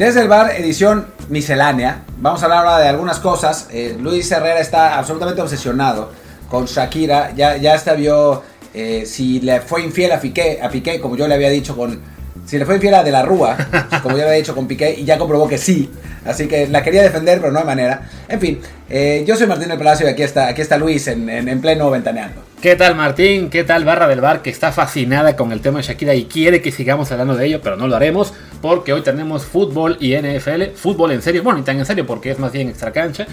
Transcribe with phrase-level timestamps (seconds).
[0.00, 2.04] Desde el bar, edición miscelánea.
[2.16, 3.68] Vamos a hablar ahora de algunas cosas.
[3.70, 6.10] Eh, Luis Herrera está absolutamente obsesionado
[6.48, 7.32] con Shakira.
[7.36, 8.42] Ya, ya hasta vio
[8.72, 12.00] eh, si le fue infiel a Piqué, a Piqué, como yo le había dicho con.
[12.46, 13.58] Si le fue infiel a De la Rúa,
[14.02, 15.90] como yo le había dicho con Piqué, y ya comprobó que sí.
[16.24, 18.08] Así que la quería defender, pero no hay manera.
[18.26, 21.28] En fin, eh, yo soy Martín del Palacio y aquí está, aquí está Luis en,
[21.28, 22.40] en, en pleno ventaneando.
[22.60, 23.48] ¿Qué tal Martín?
[23.48, 26.60] ¿Qué tal Barra del Bar que está fascinada con el tema de Shakira y quiere
[26.60, 30.74] que sigamos hablando de ello, pero no lo haremos porque hoy tenemos fútbol y NFL,
[30.74, 33.26] fútbol en serio, bueno, ni tan en serio porque es más bien extra cancha.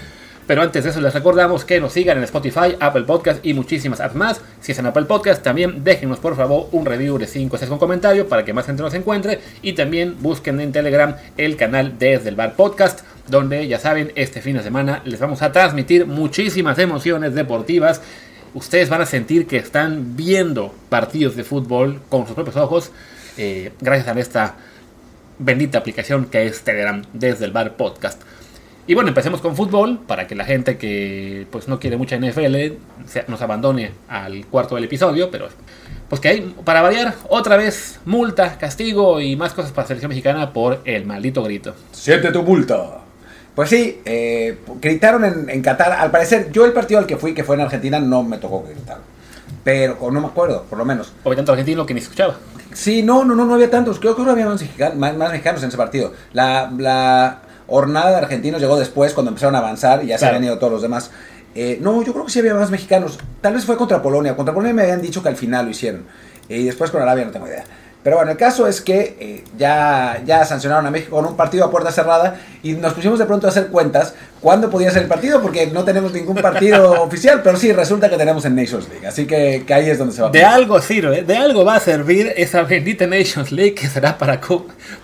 [0.46, 4.00] Pero antes de eso les recordamos que nos sigan en Spotify, Apple Podcast y muchísimas
[4.00, 4.40] apps más.
[4.62, 7.68] Si es en Apple Podcast, también déjenos por favor un review de 5 o 6
[7.68, 9.40] con comentario para que más gente nos encuentre.
[9.60, 14.40] Y también busquen en Telegram el canal Desde el Bar Podcast, donde ya saben, este
[14.40, 18.00] fin de semana les vamos a transmitir muchísimas emociones deportivas.
[18.58, 22.90] Ustedes van a sentir que están viendo partidos de fútbol con sus propios ojos,
[23.36, 24.56] eh, gracias a esta
[25.38, 28.20] bendita aplicación que es Telegram Desde el Bar Podcast.
[28.88, 32.72] Y bueno, empecemos con fútbol para que la gente que pues no quiere mucha NFL
[33.28, 35.46] nos abandone al cuarto del episodio, pero
[36.08, 40.08] pues que hay para variar otra vez multa, castigo y más cosas para la selección
[40.08, 41.76] mexicana por el maldito grito.
[41.92, 43.07] Siente tu multa.
[43.58, 45.90] Pues sí, eh, gritaron en, en, Qatar.
[45.90, 48.62] Al parecer, yo el partido al que fui, que fue en Argentina, no me tocó
[48.62, 48.98] gritar.
[49.64, 51.12] Pero, o no me acuerdo, por lo menos.
[51.24, 52.36] Había tanto argentino que ni escuchaba.
[52.72, 53.98] Sí, no, no, no, no había tantos.
[53.98, 54.62] Creo que no había más,
[54.94, 56.12] más, más mexicanos en ese partido.
[56.32, 60.20] La, la hornada de argentinos llegó después, cuando empezaron a avanzar y ya claro.
[60.20, 61.10] se habían ido todos los demás.
[61.56, 63.18] Eh, no, yo creo que sí había más mexicanos.
[63.40, 64.36] Tal vez fue contra Polonia.
[64.36, 66.04] Contra Polonia me habían dicho que al final lo hicieron.
[66.48, 67.64] Y después con Arabia no tengo idea.
[68.08, 71.66] Pero bueno, el caso es que eh, ya, ya sancionaron a México con un partido
[71.66, 75.08] a puerta cerrada y nos pusimos de pronto a hacer cuentas cuándo podía ser el
[75.08, 79.06] partido porque no tenemos ningún partido oficial, pero sí, resulta que tenemos en Nations League,
[79.06, 81.74] así que, que ahí es donde se va a De algo sirve, de algo va
[81.74, 84.40] a servir esa bendita Nations League que será para,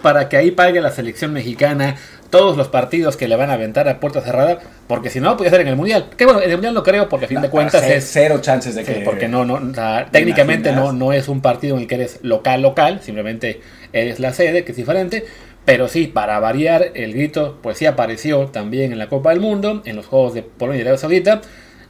[0.00, 1.96] para que ahí pague la selección mexicana
[2.34, 4.58] todos los partidos que le van a aventar a puerta cerrada,
[4.88, 6.10] porque si no, podía ser en el Mundial.
[6.16, 8.10] Que bueno, en el Mundial no creo, porque a fin no, de cuentas cero, es...
[8.10, 9.02] Cero chances de que...
[9.04, 12.18] Porque no, no, o sea, técnicamente no, no es un partido en el que eres
[12.22, 13.60] local, local, simplemente
[13.92, 15.24] eres la sede, que es diferente.
[15.64, 19.82] Pero sí, para variar, el grito pues sí apareció también en la Copa del Mundo,
[19.84, 21.40] en los Juegos de Polonia y Arabia Saudita.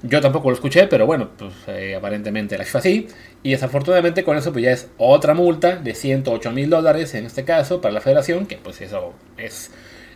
[0.03, 3.09] Yo tampoco lo escuché, pero bueno, pues eh, aparentemente la FIFA sí.
[3.43, 7.44] Y desafortunadamente con eso pues ya es otra multa de 108 mil dólares en este
[7.44, 9.71] caso para la federación, que pues eso es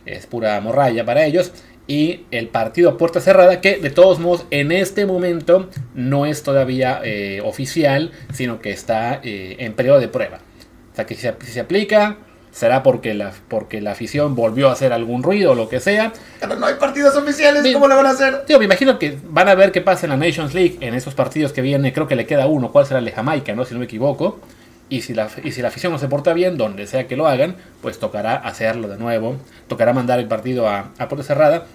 [0.05, 1.51] es pura morralla para ellos.
[1.87, 6.43] Y el partido a puerta cerrada, que de todos modos en este momento no es
[6.43, 10.37] todavía eh, oficial, sino que está eh, en periodo de prueba.
[10.91, 12.17] O sea que si se, si se, aplica,
[12.51, 16.13] será porque la, porque la afición volvió a hacer algún ruido o lo que sea.
[16.39, 18.45] Pero no hay partidos oficiales, ¿cómo le van a hacer?
[18.45, 21.15] Tío, me imagino que van a ver qué pasa en la Nations League en esos
[21.15, 21.91] partidos que viene.
[21.91, 23.65] Creo que le queda uno, ¿cuál será el de Jamaica, no?
[23.65, 24.39] si no me equivoco?
[24.89, 27.27] Y si, la, y si la afición no se porta bien, donde sea que lo
[27.27, 29.37] hagan, pues tocará hacerlo de nuevo.
[29.67, 31.65] Tocará mandar el partido a, a puerta cerrada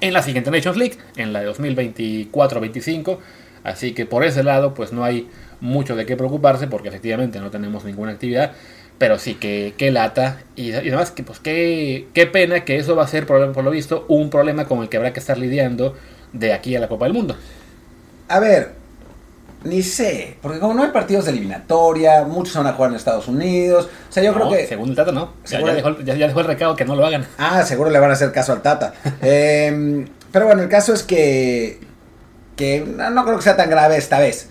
[0.00, 3.18] en la siguiente Nations League, en la de 2024-25.
[3.64, 5.28] Así que por ese lado, pues no hay
[5.60, 8.52] mucho de qué preocuparse, porque efectivamente no tenemos ninguna actividad.
[8.96, 10.40] Pero sí que, que lata.
[10.56, 13.62] Y, y además, que, pues qué, qué pena que eso va a ser, por, por
[13.62, 15.94] lo visto, un problema con el que habrá que estar lidiando
[16.32, 17.36] de aquí a la Copa del Mundo.
[18.28, 18.77] A ver,
[19.64, 23.26] ni sé, porque como no hay partidos de eliminatoria, muchos van a jugar en Estados
[23.26, 23.88] Unidos.
[24.08, 24.66] O sea, yo no, creo que.
[24.66, 25.34] Según el Tata, no.
[25.46, 27.26] Ya, ya, dejó, ya, ya, dejó, el recado que no lo hagan.
[27.38, 28.92] Ah, seguro le van a hacer caso al Tata.
[29.22, 31.80] eh, pero bueno, el caso es que.
[32.56, 34.48] Que no, no, creo que sea tan grave esta vez.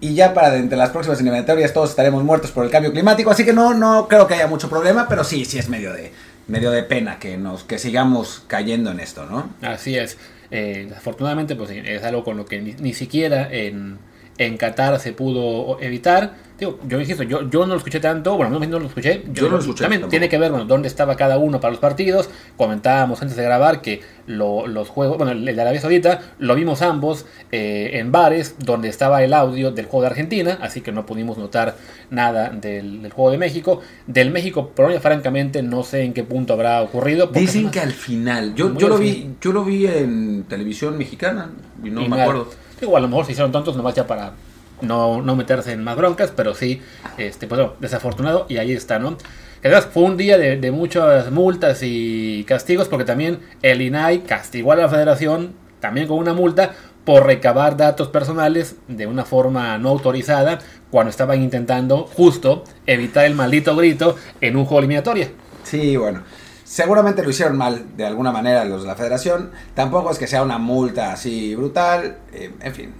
[0.00, 3.30] Y ya para entre las próximas eliminatorias todos estaremos muertos por el cambio climático.
[3.30, 6.12] Así que no, no creo que haya mucho problema, pero sí, sí es medio de,
[6.46, 9.50] medio de pena que, nos, que sigamos cayendo en esto, ¿no?
[9.60, 10.16] Así es.
[10.50, 13.98] Eh, afortunadamente, pues es algo con lo que ni, ni siquiera en
[14.38, 16.48] en Qatar se pudo evitar.
[16.58, 19.22] Digo, yo insisto, yo, yo no lo escuché tanto, bueno, no, no lo escuché.
[19.26, 19.82] Yo, yo no lo escuché.
[19.82, 20.10] También tampoco.
[20.10, 22.28] tiene que ver, bueno, dónde estaba cada uno para los partidos.
[22.56, 26.82] Comentábamos antes de grabar que lo, los juegos, bueno, el de Arabia Saudita, lo vimos
[26.82, 31.06] ambos eh, en bares donde estaba el audio del juego de Argentina, así que no
[31.06, 31.76] pudimos notar
[32.10, 33.80] nada del, del juego de México.
[34.08, 37.28] Del México, Polonia, francamente, no sé en qué punto habrá ocurrido.
[37.28, 41.50] Dicen que al final, yo, yo lo vi, yo lo vi en televisión mexicana
[41.84, 42.48] y no y me acuerdo.
[42.80, 44.32] Digo, a lo mejor se hicieron tontos nomás ya para
[44.80, 46.80] no, no meterse en más broncas, pero sí,
[47.16, 49.16] este, pues, bueno, desafortunado y ahí está, ¿no?
[49.60, 54.76] Además, fue un día de, muchas multas y castigos porque también el INAI castigó a
[54.76, 60.58] la federación también con una multa por recabar datos personales de una forma no autorizada
[60.90, 65.30] cuando estaban intentando justo evitar el maldito grito en un juego eliminatoria.
[65.64, 66.22] Sí, bueno.
[66.68, 69.52] Seguramente lo hicieron mal de alguna manera los de la federación.
[69.72, 72.18] Tampoco es que sea una multa así brutal.
[72.30, 72.92] Eh, en fin.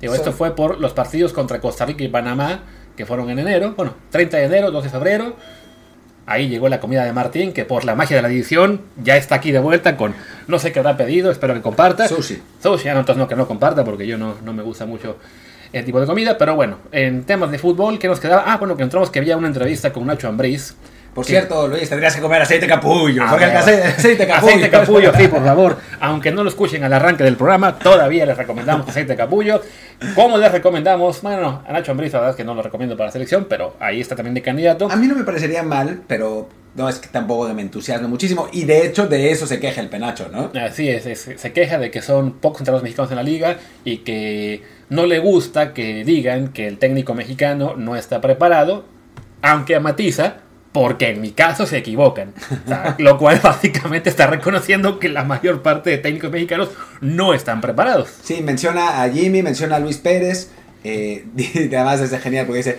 [0.00, 2.62] Digo, so, esto fue por los partidos contra Costa Rica y Panamá,
[2.96, 3.74] que fueron en enero.
[3.76, 5.36] Bueno, 30 de enero, 2 de febrero.
[6.26, 9.36] Ahí llegó la comida de Martín, que por la magia de la edición ya está
[9.36, 10.16] aquí de vuelta con
[10.48, 12.08] no sé qué habrá pedido, espero que comparta.
[12.08, 12.42] Sushi.
[12.60, 15.16] Sushi, ah, no, entonces no, que no comparta porque yo no, no me gusta mucho
[15.72, 16.36] el tipo de comida.
[16.36, 18.42] Pero bueno, en temas de fútbol, ¿qué nos quedaba?
[18.46, 20.74] Ah, bueno, que entramos que había una entrevista con Nacho Ambriz.
[21.14, 23.24] Por que- cierto, Luis, tendrías que comer aceite capullo.
[23.28, 24.48] Porque el aceite, capullo.
[24.52, 25.76] Aceite capullo, sí, por favor.
[26.00, 29.60] Aunque no lo escuchen al arranque del programa, todavía les recomendamos aceite capullo.
[30.14, 31.20] ¿Cómo les recomendamos?
[31.22, 33.74] Bueno, a Nacho Ambriz, la verdad es que no lo recomiendo para la selección, pero
[33.80, 34.88] ahí está también de candidato.
[34.90, 38.46] A mí no me parecería mal, pero no es que tampoco me entusiasme muchísimo.
[38.52, 40.52] Y de hecho, de eso se queja el penacho, ¿no?
[40.60, 43.98] Así es, es- se queja de que son pocos entrenadores mexicanos en la liga y
[43.98, 48.84] que no le gusta que digan que el técnico mexicano no está preparado,
[49.42, 50.36] aunque matiza,
[50.72, 52.32] porque en mi caso se equivocan.
[52.64, 56.70] O sea, lo cual básicamente está reconociendo que la mayor parte de técnicos mexicanos
[57.00, 58.10] no están preparados.
[58.22, 60.50] Sí, menciona a Jimmy, menciona a Luis Pérez.
[60.84, 62.78] eh, y además es genial porque dice: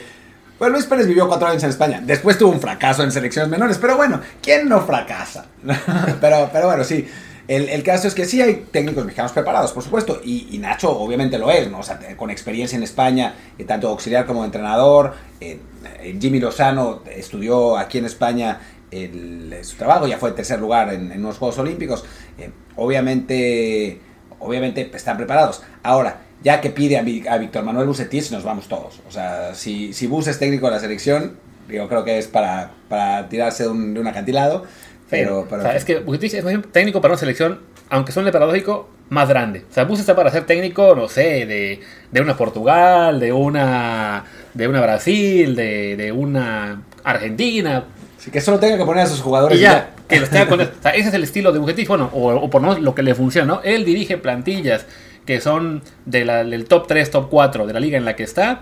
[0.58, 2.02] Pues Luis Pérez vivió cuatro años en España.
[2.04, 3.78] Después tuvo un fracaso en selecciones menores.
[3.78, 5.46] Pero bueno, ¿quién no fracasa?
[6.22, 7.08] pero, pero bueno, sí.
[7.56, 11.38] El, caso es que sí hay técnicos mexicanos preparados, por supuesto, y, y Nacho obviamente
[11.38, 11.80] lo es, ¿no?
[11.80, 15.16] O sea, con experiencia en España, eh, tanto auxiliar como entrenador.
[15.42, 15.60] eh,
[16.00, 18.60] eh, Jimmy Lozano estudió aquí en España
[18.92, 22.06] el- su trabajo, ya fue tercer lugar en, unos Juegos Olímpicos.
[22.38, 24.00] Eh, obviamente,
[24.40, 25.62] obviamente están preparados.
[25.84, 29.02] Ahora, ya que pide a, Víctor Manuel Bucetich, nos vamos todos.
[29.10, 31.38] O sea, si, si Bus es técnico de la selección,
[31.68, 34.64] yo creo que es para, para tirarse de un acantilado.
[35.12, 37.60] Pero, pero o sea, es que Bucetich es más técnico para una selección,
[37.90, 39.66] aunque suene paradójico, más grande.
[39.70, 41.82] O sea, Bus está para ser técnico, no sé, de,
[42.12, 44.24] de una Portugal, de una,
[44.54, 47.84] de una Brasil, de, de una Argentina,
[48.18, 49.58] sí, que solo tenga que poner a sus jugadores.
[49.60, 52.10] y ya, que lo esté con- o sea, ese es el estilo de Bucetich, bueno,
[52.14, 53.62] o, o por lo menos lo que le funciona, ¿no?
[53.64, 54.86] Él dirige plantillas
[55.26, 58.24] que son de la- del top 3, top 4 de la liga en la que
[58.24, 58.62] está,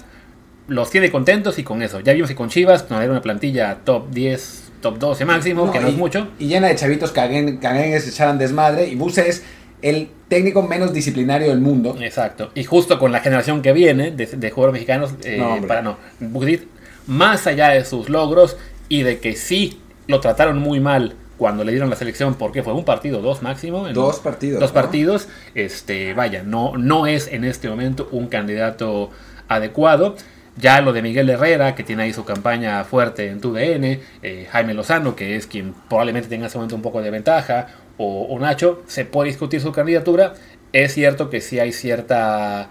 [0.68, 2.00] los tiene contentos y con eso.
[2.00, 5.72] Ya vimos que con Chivas, no era una plantilla top 10, top 12 máximo, No,
[5.72, 6.28] que no y, es mucho.
[6.40, 8.88] Y llena de chavitos caguen, caguengues, se echaran desmadre.
[8.88, 9.44] Y Bus es
[9.82, 11.96] el técnico menos disciplinario del mundo.
[12.02, 12.52] Exacto.
[12.56, 15.98] Y justo con la generación que viene de, de jugadores mexicanos, eh, No, para no.
[16.20, 16.68] Bucetich,
[17.08, 18.58] más allá de sus logros
[18.90, 22.74] y de que sí lo trataron muy mal cuando le dieron la selección, porque fue
[22.74, 23.88] un partido, dos máximo.
[23.88, 24.74] en- Dos partidos, Dos ¿no?
[24.74, 25.30] partidos.
[25.56, 29.10] Este, vaya, no, no es en este momento un candidato
[29.48, 30.16] adecuado.
[30.60, 34.74] Ya lo de Miguel Herrera, que tiene ahí su campaña fuerte en TUDN, eh, Jaime
[34.74, 37.68] Lozano, que es quien probablemente tenga en ese momento un poco de ventaja,
[37.98, 40.34] o, o Nacho, se puede discutir su candidatura.
[40.74, 42.70] Es cierto que sí hay cierta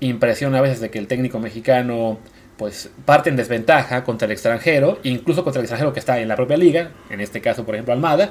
[0.00, 2.18] impresión a veces de que el técnico mexicano
[2.56, 6.36] pues parte en desventaja contra el extranjero, incluso contra el extranjero que está en la
[6.36, 8.30] propia liga, en este caso por ejemplo Almada,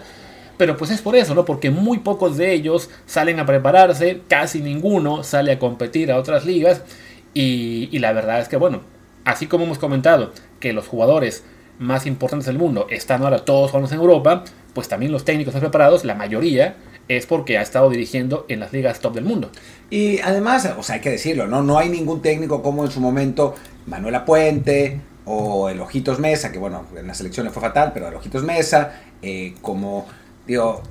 [0.57, 1.44] pero pues es por eso, ¿no?
[1.44, 6.45] Porque muy pocos de ellos salen a prepararse, casi ninguno sale a competir a otras
[6.45, 6.83] ligas
[7.33, 8.81] y, la verdad es que bueno,
[9.25, 11.44] así como hemos comentado que los jugadores
[11.80, 14.44] más importantes del mundo están ahora todos jugando en Europa,
[14.74, 16.75] pues también los técnicos más preparados, la mayoría,
[17.07, 19.51] es porque ha estado dirigiendo en las ligas top del mundo.
[19.89, 21.62] Y además, o sea, hay que decirlo, ¿no?
[21.63, 23.56] No hay ningún técnico como en su momento
[23.88, 28.07] Manuela Puente o el Ojitos Mesa, que bueno, en la selección le fue fatal, pero
[28.07, 30.07] el Ojitos Mesa, eh, como,
[30.47, 30.81] digo,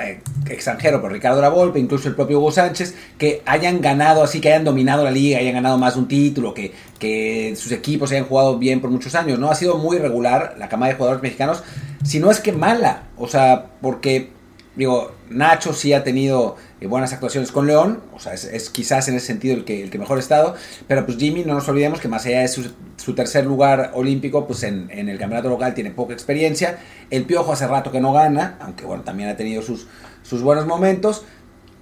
[0.00, 4.48] eh, extranjero, pero Ricardo Lavolpe, incluso el propio Hugo Sánchez, que hayan ganado así, que
[4.48, 8.58] hayan dominado la liga, hayan ganado más un título, que, que sus equipos hayan jugado
[8.58, 9.50] bien por muchos años, ¿no?
[9.50, 11.62] Ha sido muy regular la camada de jugadores mexicanos,
[12.04, 14.30] si no es que mala, o sea, porque
[14.78, 19.16] Digo, Nacho sí ha tenido eh, buenas actuaciones con León, o sea, es, quizás en
[19.16, 20.54] ese sentido el que, el que mejor ha estado,
[20.86, 24.46] pero pues Jimmy, no nos olvidemos que más allá de su, su tercer lugar olímpico,
[24.46, 26.78] pues en, en, el campeonato local tiene poca experiencia,
[27.10, 29.88] el Piojo hace rato que no gana, aunque bueno, también ha tenido sus,
[30.22, 31.24] sus buenos momentos,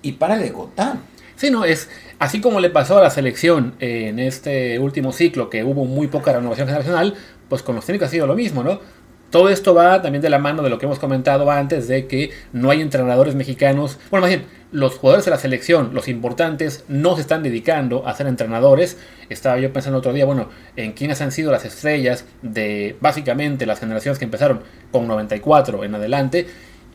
[0.00, 0.96] y para de contar.
[1.36, 5.50] Sí, no, es así como le pasó a la selección eh, en este último ciclo,
[5.50, 7.14] que hubo muy poca renovación generacional,
[7.50, 8.80] pues con los técnicos ha sido lo mismo, ¿no?
[9.36, 12.30] Todo esto va también de la mano de lo que hemos comentado antes, de que
[12.54, 13.98] no hay entrenadores mexicanos.
[14.10, 18.14] Bueno, más bien, los jugadores de la selección, los importantes, no se están dedicando a
[18.14, 18.96] ser entrenadores.
[19.28, 23.78] Estaba yo pensando otro día, bueno, en quiénes han sido las estrellas de básicamente las
[23.78, 26.46] generaciones que empezaron con 94 en adelante.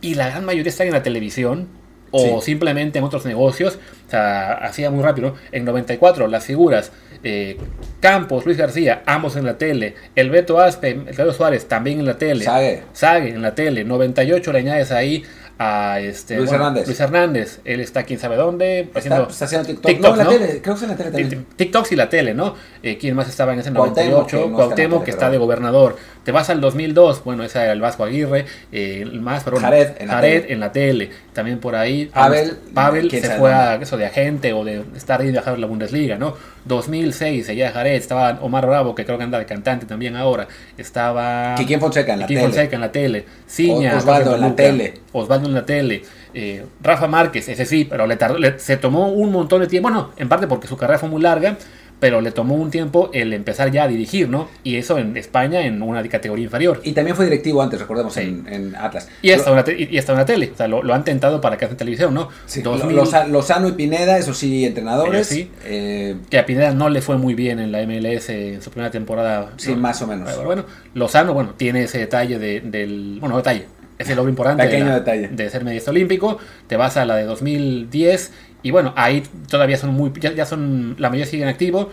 [0.01, 1.67] Y la gran mayoría están en la televisión,
[2.11, 2.51] o sí.
[2.51, 3.79] simplemente en otros negocios.
[4.07, 5.35] O sea, hacía muy rápido.
[5.51, 6.91] En 94, las figuras
[7.23, 7.57] eh,
[7.99, 9.95] Campos, Luis García, ambos en la tele.
[10.15, 12.43] El Beto Aspe, el Carlos Suárez, también en la tele.
[12.45, 12.83] Sague.
[12.93, 13.83] Sague en la tele.
[13.83, 15.23] 98 le añades ahí
[15.59, 16.87] a este Luis Hernández.
[16.87, 17.59] Luis Hernández.
[17.63, 18.89] Él está quién sabe dónde.
[18.95, 19.91] Haciendo está haciendo TikTok.
[19.91, 20.61] TikTok, no, la tele.
[20.61, 21.45] Creo que es en la tele también.
[21.55, 22.55] TikToks y la tele, ¿no?
[22.81, 24.27] Eh, ¿Quién más estaba en ese Cuauhtémoc, 98?
[24.27, 25.97] que no está en la Cuauhtémoc, que está de gobernador.
[26.23, 30.07] Te vas al 2002, bueno, ese era el Vasco Aguirre, eh, más, bueno, Jared en
[30.07, 30.53] la Jared tele.
[30.53, 31.09] en la tele.
[31.33, 32.05] También por ahí.
[32.13, 35.55] Pavel, Pavel se sabe fue a eso de agente o de estar ahí de viajar
[35.55, 36.35] a la Bundesliga, ¿no?
[36.65, 40.47] 2006, seguía Jared, estaba Omar Bravo, que creo que anda de cantante también ahora.
[40.77, 41.55] Estaba.
[41.55, 42.41] Quiquín Fonseca en la tele.
[42.41, 43.25] Fonseca en la tele.
[43.47, 44.93] Ciña, Osvaldo en la tele.
[45.13, 46.03] Osvaldo en la tele.
[46.33, 49.89] eh, Rafa Márquez, ese sí, pero le tardó, le- se tomó un montón de tiempo.
[49.89, 51.57] Bueno, en parte porque su carrera fue muy larga,
[52.01, 54.49] pero le tomó un tiempo el empezar ya a dirigir, ¿no?
[54.63, 56.81] Y eso en España en una categoría inferior.
[56.83, 58.21] Y también fue directivo antes, recordemos, Sí.
[58.21, 59.07] en, en Atlas.
[59.21, 61.63] Y hasta, una y hasta una tele, o sea, lo, lo han tentado para que
[61.65, 62.27] hagan televisión, ¿no?
[62.47, 65.27] Sí, 2000, Loza- Lozano y Pineda, eso sí, entrenadores.
[65.27, 65.49] Sí.
[65.63, 68.91] Eh, que a Pineda no le fue muy bien en la MLS en su primera
[68.91, 69.51] temporada.
[69.57, 69.77] sí, ¿no?
[69.77, 70.29] más o menos.
[70.31, 70.65] Pero bueno,
[70.95, 73.17] Lozano, bueno, tiene ese detalle de- del.
[73.21, 73.67] Bueno, detalle.
[73.99, 75.27] Es el logro importante Pequeño de, la- detalle.
[75.27, 76.39] de ser medallista olímpico.
[76.65, 78.31] Te vas a la de 2010.
[78.63, 80.11] Y bueno, ahí todavía son muy.
[80.19, 80.95] Ya, ya son.
[80.99, 81.89] La mayoría siguen activo.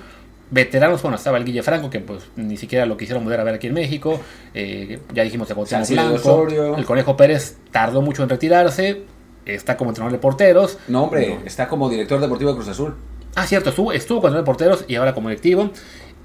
[0.51, 3.55] Veteranos, bueno, estaba el Guille Franco, que pues ni siquiera lo quisieron mudar a ver
[3.55, 4.19] aquí en México.
[4.55, 6.47] Eh, ya dijimos de Salcido de Blanco.
[6.79, 9.03] El Conejo Pérez tardó mucho en retirarse.
[9.45, 10.79] Está como entrenador de porteros.
[10.89, 11.47] No, hombre, No.
[11.47, 12.95] está como director deportivo de Cruz Azul.
[13.35, 15.71] Ah, cierto, estuvo, estuvo cuando era porteros y ahora como directivo.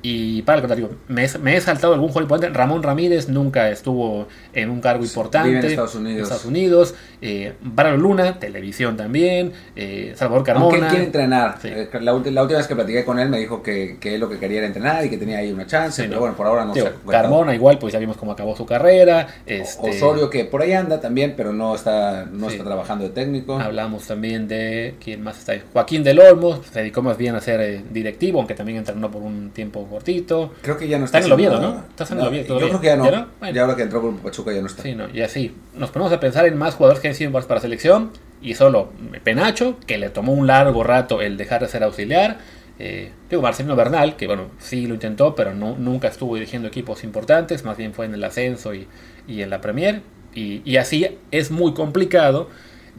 [0.05, 2.57] Y para el contrario, me, he- me he saltado algún jugador importante.
[2.57, 5.47] Ramón Ramírez nunca estuvo en un cargo importante.
[5.47, 6.17] vive en Estados Unidos.
[6.17, 6.95] En Estados Unidos.
[7.21, 9.53] Eh, Bárbaro Luna, televisión también.
[9.77, 10.87] Eh, Salvador Aunque Carmona.
[10.87, 11.57] él quiere entrenar.
[11.61, 11.69] Sí.
[11.69, 14.27] Eh, La, la última vez que platiqué con él me dijo que, que él lo
[14.29, 16.01] que quería era entrenar y que tenía ahí una chance.
[16.01, 16.19] Sí, pero ¿no?
[16.19, 17.09] bueno, por ahora no Digo, se.
[17.09, 19.27] Carmona igual, pues ya vimos cómo acabó su carrera.
[19.45, 22.55] Este, Osorio que por ahí anda también, pero no está, no Sí.
[22.55, 23.57] está trabajando de técnico.
[23.57, 24.95] Hablamos también de.
[25.01, 25.61] ¿Quién más está ahí?
[25.71, 26.61] Joaquín del Olmo.
[26.73, 30.53] Se dedicó más bien a ser eh, directivo, aunque también entrenó por un tiempo cortito.
[30.61, 31.19] Creo que ya no está.
[31.19, 31.73] Está en el Oviedo, nada.
[31.73, 31.85] ¿no?
[31.89, 33.05] Estás en el Oviedo Yo creo que ya no.
[33.05, 33.27] ¿Ya ¿Ya, no?
[33.39, 33.61] Bueno.
[33.61, 34.83] ahora que entró con Pachuca ya no está.
[34.83, 35.55] Sí, no, y así.
[35.75, 38.11] Nos ponemos a pensar en más jugadores que han sido para selección.
[38.41, 38.89] Y solo
[39.23, 42.39] Penacho, que le tomó un largo rato el dejar de ser auxiliar.
[42.77, 47.03] Eh, digo, Marcelino Bernal, que bueno, sí lo intentó, pero no, nunca estuvo dirigiendo equipos
[47.03, 47.63] importantes.
[47.63, 48.87] Más bien fue en el ascenso y,
[49.27, 50.01] y en la Premier.
[50.35, 52.49] Y, y así es muy complicado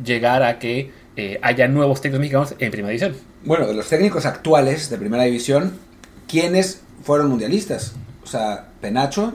[0.02, 3.14] llegar a que eh, haya nuevos técnicos mexicanos en primera división.
[3.44, 5.78] Bueno, de los técnicos actuales de primera división,
[6.40, 7.94] ¿quiénes fueron mundialistas?
[8.22, 9.34] O sea, Penacho.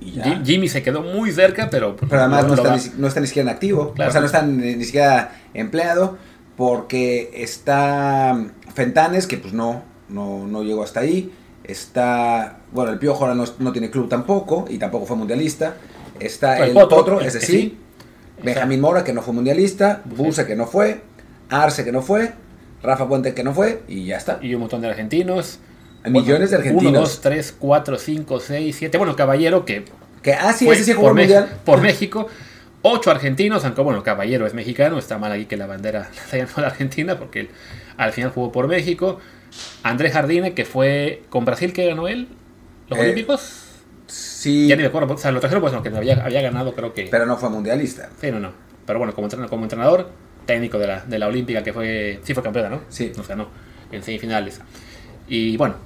[0.00, 0.24] Y ya.
[0.24, 1.96] Ji- Jimmy se quedó muy cerca, pero.
[1.96, 3.92] Pero además no está, ni, no está ni siquiera en activo.
[3.94, 4.08] Claro.
[4.08, 6.18] O sea, no está ni, ni siquiera empleado.
[6.56, 8.38] Porque está
[8.74, 11.32] Fentanes, que pues no, no, no llegó hasta ahí.
[11.64, 12.58] Está.
[12.72, 14.66] Bueno, el Piojo ahora no, no tiene club tampoco.
[14.68, 15.76] Y tampoco fue mundialista.
[16.20, 17.46] Está El el, Potro, Potro, que- ese sí.
[17.46, 17.78] sí.
[18.42, 20.02] Benjamín Mora, que no fue mundialista.
[20.04, 21.02] Buse, que no fue.
[21.48, 22.32] Arce, que no fue.
[22.82, 23.82] Rafa Puente, que no fue.
[23.88, 24.38] Y ya está.
[24.42, 25.58] Y un montón de argentinos.
[26.04, 26.90] Millones de argentinos.
[26.92, 28.98] 1, 2, 3, 4, 5, 6, 7.
[28.98, 29.84] Bueno, Caballero, que
[30.22, 31.48] Que, ah, sí, fue ese sí jugó por, mundial.
[31.64, 32.26] por México.
[32.82, 34.98] 8 argentinos, aunque bueno, Caballero es mexicano.
[34.98, 37.50] Está mal aquí que la bandera la hayan la Argentina, porque él
[37.96, 39.18] al final jugó por México.
[39.82, 42.28] Andrés Jardine, que fue con Brasil, que ganó él.
[42.88, 43.58] Los Eh, Olímpicos.
[44.08, 45.14] Sí, Ya ni me acuerdo.
[45.14, 47.04] O sea, lo trajeron, pues, no, que había, había ganado, creo que.
[47.10, 48.10] pero no fue mundialista.
[48.20, 48.50] Sí, no, no.
[48.86, 50.10] Pero bueno, como entrenador, como entrenador
[50.46, 52.20] técnico de la, de la Olímpica, que fue.
[52.22, 52.80] Sí, fue campeona, ¿no?
[52.88, 53.12] Sí.
[53.16, 53.48] Nos ganó
[53.90, 54.60] en semifinales.
[55.28, 55.76] Y bueno,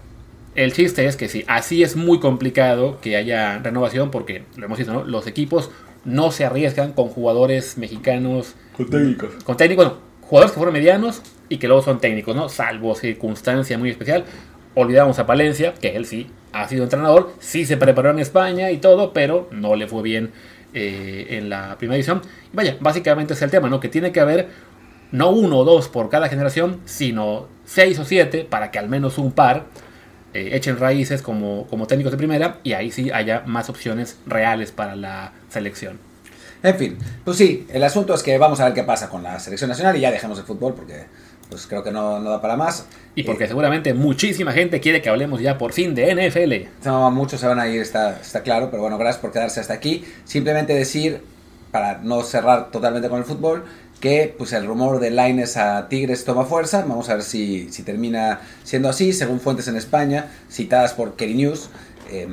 [0.54, 4.78] el chiste es que sí, así es muy complicado que haya renovación, porque lo hemos
[4.78, 5.04] visto, ¿no?
[5.04, 5.70] Los equipos
[6.04, 8.54] no se arriesgan con jugadores mexicanos.
[8.76, 9.44] Con técnicos.
[9.44, 9.98] Con técnicos, no.
[10.22, 12.48] Jugadores que fueron medianos y que luego son técnicos, ¿no?
[12.48, 14.24] Salvo circunstancia muy especial.
[14.74, 18.78] Olvidamos a Palencia, que él sí ha sido entrenador, sí se preparó en España y
[18.78, 20.30] todo, pero no le fue bien
[20.78, 22.20] eh, en la primera división.
[22.52, 23.80] Y vaya, básicamente es el tema, ¿no?
[23.80, 24.48] Que tiene que haber
[25.10, 29.16] no uno o dos por cada generación, sino seis o siete para que al menos
[29.16, 29.64] un par
[30.34, 34.70] eh, echen raíces como, como técnicos de primera y ahí sí haya más opciones reales
[34.70, 35.98] para la selección.
[36.62, 39.40] En fin, pues sí, el asunto es que vamos a ver qué pasa con la
[39.40, 41.06] selección nacional y ya dejemos el fútbol porque
[41.48, 42.86] pues creo que no, no da para más.
[43.14, 46.68] Y porque Eh, seguramente muchísima gente quiere que hablemos ya por fin de NFL.
[46.84, 49.74] no, muchos se van a ir, está, está claro, pero bueno, gracias por quedarse hasta
[49.74, 50.04] aquí.
[50.24, 51.22] Simplemente decir,
[51.70, 53.64] para no cerrar totalmente con el fútbol,
[54.00, 56.84] que pues el rumor de Laines a Tigres toma fuerza.
[56.86, 61.34] Vamos a ver si, si termina siendo así, según fuentes en España, citadas por Kerry
[61.34, 61.70] News.
[62.10, 62.28] eh,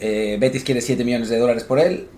[0.00, 2.08] eh, Betis quiere 7 millones de dólares por él.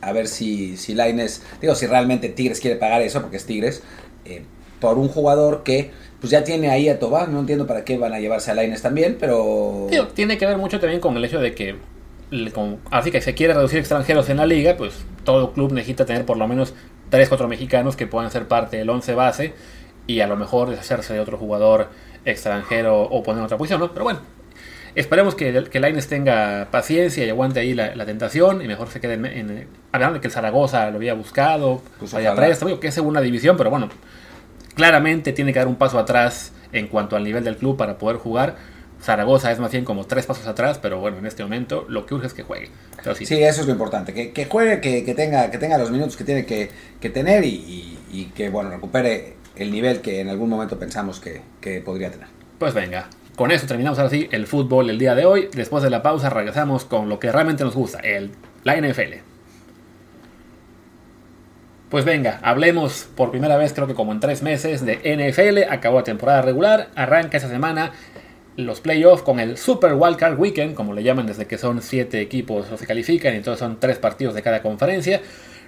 [0.00, 3.82] A ver si, si Laines, digo, si realmente Tigres quiere pagar eso, porque es Tigres,
[4.24, 4.42] eh,
[4.80, 7.32] por un jugador que pues ya tiene ahí a Tobán.
[7.32, 9.86] No entiendo para qué van a llevarse a Laines también, pero.
[10.14, 11.76] Tiene que ver mucho también con el hecho de que,
[12.52, 14.94] con- así que se quiere reducir extranjeros en la liga, pues
[15.24, 16.74] todo club necesita tener por lo menos
[17.10, 19.52] 3, 4 mexicanos que puedan ser parte del 11 base
[20.06, 21.88] y a lo mejor deshacerse de otro jugador
[22.24, 23.92] extranjero o poner en otra posición, ¿no?
[23.92, 24.20] Pero bueno,
[24.94, 29.14] Esperemos que, que Laines tenga paciencia y aguante ahí la, tentación y mejor se quede
[29.14, 33.20] en, Hablando de que el Zaragoza lo había buscado, pues vaya préstamo, que es segunda
[33.20, 33.88] división, pero bueno,
[34.78, 38.16] claramente tiene que dar un paso atrás en cuanto al nivel del club para poder
[38.16, 38.54] jugar.
[39.02, 42.14] Zaragoza es más bien como tres pasos atrás, pero bueno, en este momento lo que
[42.14, 42.70] urge es que juegue.
[43.16, 43.42] sí.
[43.42, 46.70] eso es lo importante, que, juegue, que, tenga, que tenga los minutos que tiene que,
[47.10, 52.12] tener y, que bueno, recupere el nivel que en algún momento pensamos que, que podría
[52.12, 52.28] tener.
[52.60, 55.48] Pues venga, con eso terminamos ahora sí el fútbol el día de hoy.
[55.52, 58.30] Después de la pausa regresamos con lo que realmente nos gusta, el,
[58.62, 59.27] la NFL.
[61.90, 65.72] Pues venga, hablemos por primera vez creo que como en tres meses de NFL.
[65.72, 67.92] Acabó la temporada regular, arranca esa semana
[68.56, 72.70] los playoffs con el Super Wildcard Weekend, como le llaman desde que son siete equipos
[72.70, 75.22] los que califican y entonces son tres partidos de cada conferencia.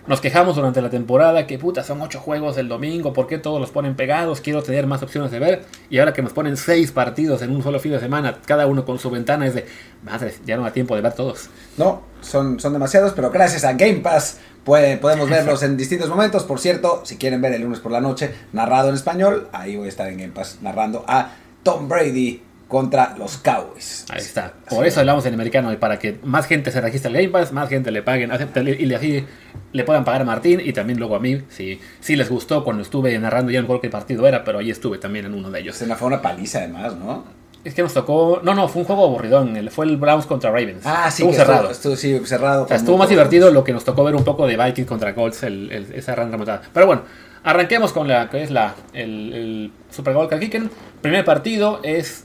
[0.07, 3.61] Nos quejamos durante la temporada que puta, son ocho juegos del domingo, ¿por qué todos
[3.61, 4.41] los ponen pegados?
[4.41, 5.65] Quiero tener más opciones de ver.
[5.91, 8.85] Y ahora que nos ponen seis partidos en un solo fin de semana, cada uno
[8.85, 9.67] con su ventana, es de,
[10.03, 11.51] madre, ya no da tiempo de ver todos.
[11.77, 16.45] No, son, son demasiados, pero gracias a Game Pass podemos verlos en distintos momentos.
[16.45, 19.87] Por cierto, si quieren ver el lunes por la noche, narrado en español, ahí voy
[19.87, 24.07] a estar en Game Pass narrando a Tom Brady contra los Cowboys.
[24.11, 24.55] Ahí está.
[24.71, 27.69] Por eso hablamos en americano, para que más gente se registre en Game Pass, más
[27.69, 28.31] gente le paguen,
[28.79, 29.27] y así
[29.73, 32.83] le puedan pagar a Martín y también luego a mí, si, si les gustó cuando
[32.83, 35.61] estuve narrando, ya no recuerdo qué partido era, pero ahí estuve también en uno de
[35.61, 35.77] ellos.
[35.77, 37.25] Se me fue una paliza además, ¿no?
[37.65, 38.41] Es que nos tocó.
[38.43, 39.69] No, no, fue un juego aburridón.
[39.71, 40.83] Fue el Browns contra Ravens.
[40.87, 41.71] Ah, sí, estuvo cerrado.
[41.71, 42.67] Estuvo, sí, cerrado.
[42.71, 45.71] estuvo más divertido lo que nos tocó ver un poco de Vikings contra Colts, el,
[45.93, 46.63] esa ronda remontada.
[46.73, 47.03] Pero bueno,
[47.43, 50.71] arranquemos con la que es la, el, el Super Bowl Kicken.
[51.03, 52.25] Primer partido es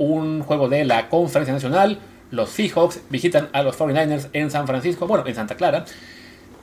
[0.00, 1.98] un juego de la Conferencia Nacional.
[2.30, 5.84] Los Seahawks visitan a los 49ers en San Francisco, bueno, en Santa Clara.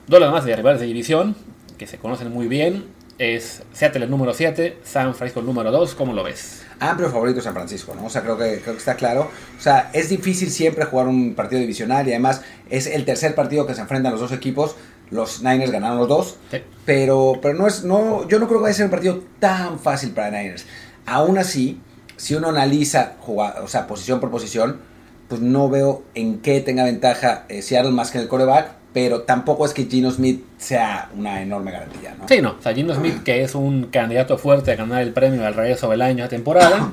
[0.08, 1.36] Dos más de rivales de división,
[1.78, 2.86] que se conocen muy bien.
[3.18, 5.94] Es Seattle el número 7, San Francisco el número 2.
[5.94, 6.64] ¿Cómo lo ves?
[6.80, 8.06] Amplio favorito San Francisco, ¿no?
[8.06, 9.30] O sea, creo que, creo que está claro.
[9.56, 13.66] O sea, es difícil siempre jugar un partido divisional y además es el tercer partido
[13.66, 14.74] que se enfrentan los dos equipos.
[15.10, 16.36] Los Niners ganaron los dos,
[16.84, 19.78] pero, pero no es, no, yo no creo que vaya a ser un partido tan
[19.78, 20.66] fácil para Niners.
[21.06, 21.80] Aún así,
[22.18, 24.80] si uno analiza o sea, posición por posición,
[25.28, 29.22] pues no veo en qué tenga ventaja eh, Seattle más que en el coreback, pero
[29.22, 32.26] tampoco es que Gino Smith sea una enorme garantía, ¿no?
[32.28, 35.46] Sí, no, o sea, Gino Smith que es un candidato fuerte a ganar el premio
[35.46, 36.90] al regreso del año a temporada,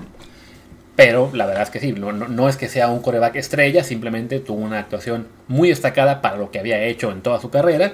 [0.96, 4.40] pero la verdad es que sí, no, no, es que sea un coreback estrella, simplemente
[4.40, 7.94] tuvo una actuación muy destacada para lo que había hecho en toda su carrera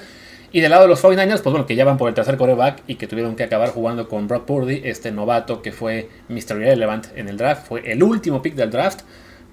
[0.51, 2.83] y del lado de los 49ers, pues bueno, que ya van por el tercer coreback
[2.87, 6.57] y que tuvieron que acabar jugando con Brock Purdy, este novato que fue Mr.
[6.57, 9.01] Relevant en el draft, fue el último pick del draft,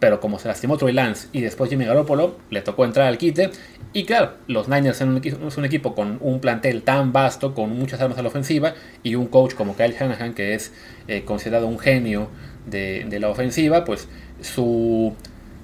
[0.01, 3.51] pero como se lastimó Troy Lance y después Jimmy Garoppolo, le tocó entrar al quite.
[3.93, 8.19] Y claro, los Niners son un, equipo, con un plantel tan vasto, con muchas armas
[8.19, 10.73] a la ofensiva, y un coach como Kyle Shanahan, que es
[11.09, 12.29] eh, considerado un genio
[12.67, 14.09] de, la ofensiva, pues
[14.41, 15.15] su,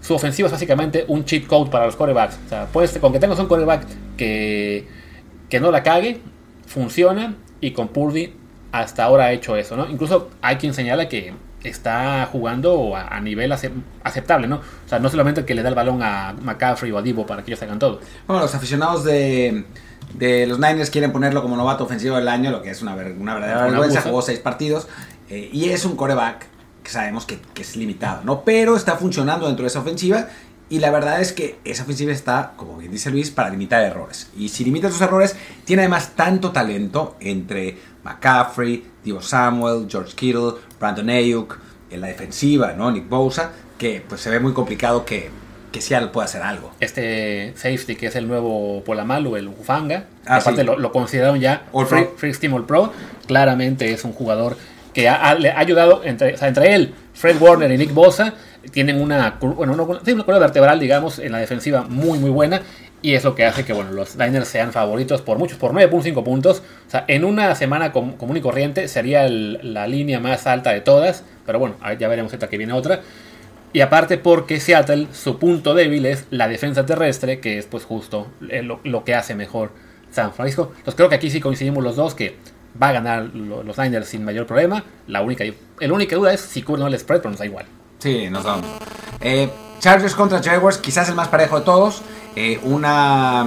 [0.00, 2.38] su ofensiva es básicamente un cheat code para los corebacks.
[2.46, 4.86] O sea, pues con que tengas un coreback que
[5.54, 6.20] que no la cague,
[6.66, 8.34] funciona y con Purdy
[8.72, 9.88] hasta ahora ha hecho eso, ¿no?
[9.88, 13.52] Incluso hay quien señala que está jugando a, nivel
[14.02, 14.56] aceptable, ¿no?
[14.56, 17.44] O sea, no solamente que le da el balón a McCaffrey o a Divo para
[17.44, 18.00] que ellos hagan todo.
[18.26, 19.64] Bueno, los aficionados de,
[20.48, 23.66] los Niners quieren ponerlo como novato ofensivo del año, lo que es una, una verdadera
[23.66, 24.02] vergüenza.
[24.02, 24.88] Jugó seis partidos
[25.30, 26.48] eh, y es un coreback
[26.82, 28.42] que sabemos que, que, es limitado, ¿no?
[28.42, 30.26] Pero está funcionando dentro de esa ofensiva
[30.70, 34.30] y la verdad es que esa ofensiva está, como bien dice Luis, para limitar errores.
[34.36, 40.54] Y si limita esos errores, tiene además tanto talento entre McCaffrey, Divo Samuel, George Kittle,
[40.80, 41.58] Brandon Ayuk,
[41.90, 42.90] en la defensiva, ¿no?
[42.90, 45.30] Nick Bosa, que pues se ve muy complicado que,
[45.70, 46.72] que Seattle pueda hacer algo.
[46.80, 51.66] Este safety que es el nuevo Polamalu, el Ufanga, ah, aparte lo, consideraron ya
[52.16, 52.92] Free, Steam All Pro,
[53.26, 54.56] claramente es un jugador
[54.94, 58.34] que ha, ayudado entre, entre él, Fred Warner y Nick Bosa
[58.70, 62.62] tienen una, bueno, una, una vertebral, digamos, en la defensiva muy, muy buena.
[63.02, 66.24] Y es lo que hace que bueno, los Niners sean favoritos por muchos, por 9.5
[66.24, 66.62] puntos.
[66.86, 71.22] O sea, en una semana común y corriente sería la línea más alta de todas.
[71.44, 73.02] Pero bueno, ya veremos esta que viene otra.
[73.74, 78.28] Y aparte porque Seattle, su punto débil es la defensa terrestre, que es pues justo
[78.48, 79.72] eh, lo, que hace mejor
[80.10, 80.68] San Francisco.
[80.70, 82.36] Entonces creo que aquí sí coincidimos los dos que
[82.80, 84.84] va a ganar los Niners sin mayor problema.
[85.08, 85.44] La única,
[85.80, 87.66] la única duda es si cubre no el spread, pero nos da igual.
[88.04, 88.66] Sí, nos vamos.
[89.22, 92.02] Eh, Chargers contra Jaguars, quizás el más parejo de todos.
[92.36, 93.46] Eh, una.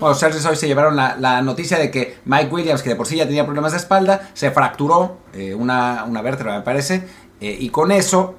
[0.00, 3.14] Bueno, Chargers hoy se llevaron la, noticia de que Mike Williams, que de por sí
[3.14, 7.04] ya tenía problemas de espalda, se fracturó eh, una, una vértebra, me parece.
[7.40, 8.34] y con eso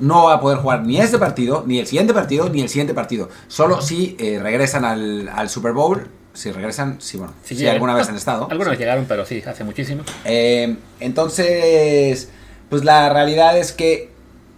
[0.00, 2.92] no va a poder jugar ni este partido, ni el siguiente partido, ni el siguiente
[2.92, 3.28] partido.
[3.46, 6.08] Solo si regresan al, Super Bowl.
[6.34, 8.48] Si regresan, sí, bueno, si alguna vez han estado.
[8.50, 10.02] Algunos llegaron, pero sí, hace muchísimo.
[10.24, 12.28] entonces,
[12.68, 14.09] pues la realidad es que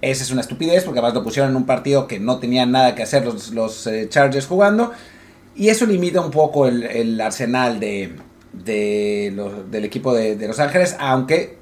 [0.02, 2.94] Esa es una estupidez porque además lo pusieron en un partido que no tenían nada
[2.94, 4.92] que hacer los, los eh, Chargers jugando.
[5.54, 8.16] Y eso limita un poco el, el arsenal de,
[8.52, 9.34] de
[9.70, 11.58] del equipo de, de Los Ángeles, aunque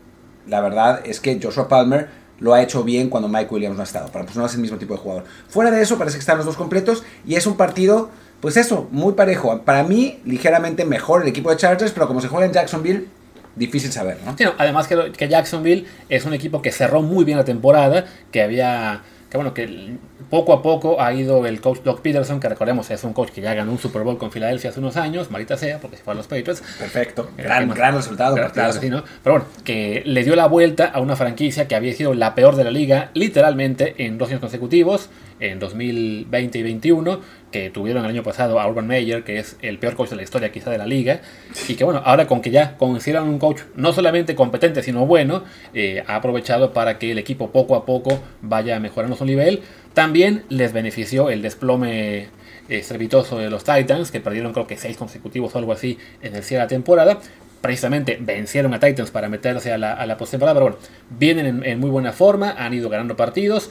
[0.47, 3.85] la verdad es que Joshua Palmer lo ha hecho bien cuando Mike Williams no ha
[3.85, 5.25] estado, pero pues no es el mismo tipo de jugador.
[5.49, 8.09] Fuera de eso, parece que están los dos completos y es un partido,
[8.41, 9.61] pues eso, muy parejo.
[9.63, 13.09] Para mí, ligeramente mejor el equipo de Chargers, pero como se juega en Jacksonville,
[13.57, 14.37] difícil saber, ¿no?
[14.37, 18.07] Sí, no, además que, que Jacksonville es un equipo que cerró muy bien la temporada,
[18.31, 19.99] que había, que bueno, que
[20.31, 23.41] poco a poco ha ido el coach Doc Peterson, que recordemos es un coach que
[23.41, 26.13] ya ganó un Super Bowl con Filadelfia hace unos años, malita sea, porque se fue
[26.13, 26.63] a los Patriots.
[26.79, 27.31] Perfecto.
[27.37, 28.37] Eh, Gran, gran resultado.
[28.53, 29.03] Claro, sí, ¿no?
[29.25, 32.55] Pero bueno, que le dio la vuelta a una franquicia que había sido la peor
[32.55, 35.11] de la liga, literalmente, en dos años consecutivos,
[35.41, 39.79] en 2020 y 2021, que tuvieron el año pasado a Urban Meyer, que es el
[39.79, 41.21] peor coach de la historia quizá de la liga,
[41.69, 45.45] y que bueno, ahora con que ya consideran un coach no solamente competente, sino bueno,
[45.75, 49.63] eh, ha aprovechado para que el equipo poco a poco vaya mejorando su nivel.
[49.95, 52.29] También les benefició el desplome
[52.69, 56.43] estrepitoso de los Titans, que perdieron creo que seis consecutivos o algo así en el
[56.43, 57.19] cierre de la temporada.
[57.61, 60.79] Precisamente vencieron a Titans para meterse a la, postemporada, pero bueno,
[61.11, 63.71] vienen en, en muy buena forma, han ido ganando partidos.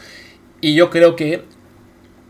[0.61, 1.43] Y yo creo que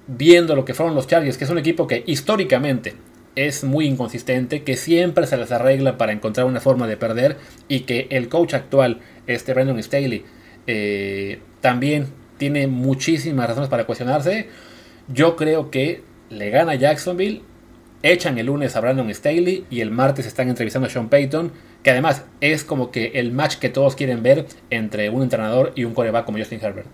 [0.10, 2.96] viendo lo que fueron los Chargers, que es un equipo que históricamente
[3.36, 7.82] es muy inconsistente, que siempre se les arregla para encontrar una forma de perder y
[7.82, 10.26] que el coach actual, este Brandon Staley,
[10.68, 14.48] eh, también tiene muchísimas razones para cuestionarse.
[15.08, 17.44] Yo creo que le gana Jacksonville,
[18.02, 21.52] echan el lunes a Brandon Staley y el martes están entrevistando a Sean Payton,
[21.84, 25.84] que además es como que el match que todos quieren ver entre un entrenador y
[25.84, 26.88] un coreback como Justin Herbert.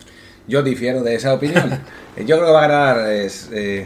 [0.48, 1.80] Yo difiero de esa opinión.
[2.18, 3.86] Yo creo que va a ganar es, eh,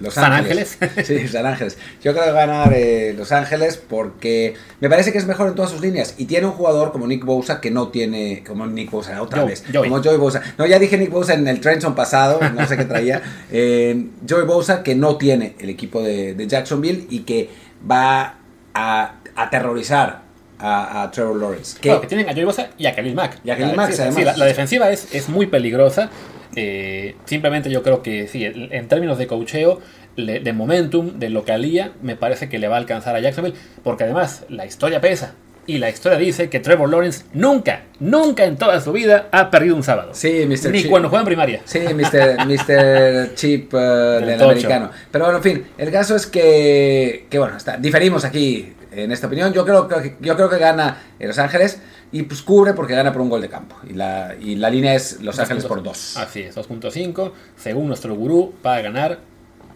[0.00, 0.78] Los ¿San Ángeles.
[1.04, 1.76] Sí, San Ángeles.
[2.02, 5.48] Yo creo que va a ganar eh, Los Ángeles porque me parece que es mejor
[5.48, 6.14] en todas sus líneas.
[6.18, 8.42] Y tiene un jugador como Nick Bosa que no tiene.
[8.46, 9.64] Como Nick Bosa, otra vez.
[9.72, 9.90] Joey.
[9.90, 10.42] Como Joey Bosa.
[10.56, 13.22] No, ya dije Nick Bosa en el Trenson pasado, no sé qué traía.
[13.50, 17.48] Eh, Joey Bosa que no tiene el equipo de, de Jacksonville y que
[17.90, 18.38] va
[18.74, 20.27] a aterrorizar
[20.58, 21.74] a, a Trevor Lawrence.
[21.76, 23.38] Que, Claro, que tienen a Joey Bosa y a Khalil Mack.
[23.44, 24.14] Y a Khalil La- Mack, además.
[24.14, 26.10] sí, la, la defensiva es, es muy peligrosa.
[26.56, 29.80] Eh, simplemente yo creo que sí, en términos de cocheo,
[30.16, 33.56] de momentum, de localía, me parece que le va a alcanzar a Jacksonville.
[33.84, 35.34] Porque además la historia pesa.
[35.66, 39.76] Y la historia dice que Trevor Lawrence nunca, nunca en toda su vida ha perdido
[39.76, 40.12] un sábado.
[40.14, 40.70] Sí, Mr.
[40.70, 40.90] Ni Chip.
[40.90, 41.60] cuando juega en primaria.
[41.66, 42.46] Sí, Mr.
[42.46, 43.34] Mr.
[43.34, 44.90] Chip eh, del americano.
[45.10, 49.26] Pero bueno, en fin, el caso es que, que bueno, está, diferimos aquí en esta
[49.26, 49.52] opinión.
[49.52, 51.80] Yo creo que, yo creo que gana Los Ángeles
[52.12, 53.76] y pues cubre porque gana por un gol de campo.
[53.88, 56.16] Y la, y la línea es Los Ángeles por dos.
[56.16, 57.32] Así es, 2.5.
[57.56, 59.18] Según nuestro gurú, va a ganar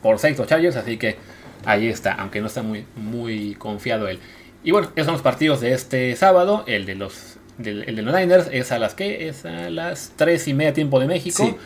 [0.03, 0.77] por 6 los Chargers.
[0.77, 1.17] Así que
[1.65, 4.19] ahí está, aunque no está muy, muy confiado él.
[4.65, 6.65] Y bueno, esos son los partidos de este sábado.
[6.67, 10.13] El de los, del, el de los Niners es a las que es a las
[10.17, 11.45] 3 y media tiempo de México.
[11.45, 11.57] Sí.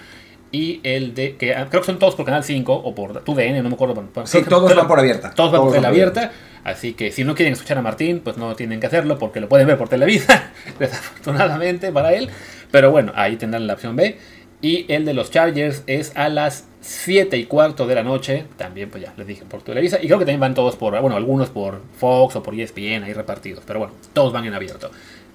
[0.52, 3.62] Y el de, que ah, creo que son todos por Canal 5 o por TUDN,
[3.62, 3.94] no me acuerdo.
[3.94, 5.32] por- Sí, todos van por abierta.
[5.34, 6.32] Todos van por Todos por abierta.
[6.66, 9.48] Así que si no quieren escuchar a Martín, pues no tienen que hacerlo porque lo
[9.48, 10.50] pueden ver por Televisa,
[10.80, 12.28] desafortunadamente para él.
[12.72, 14.18] Pero bueno, ahí tendrán la opción B.
[14.62, 18.46] Y el de los Chargers es a las 7 y cuarto de la noche.
[18.56, 19.98] También, pues ya les dije, por Televisa.
[20.02, 23.12] Y creo que también van todos por, bueno, algunos por Fox o por ESPN ahí
[23.12, 23.62] repartidos.
[23.64, 24.90] Pero bueno, todos van en abierto.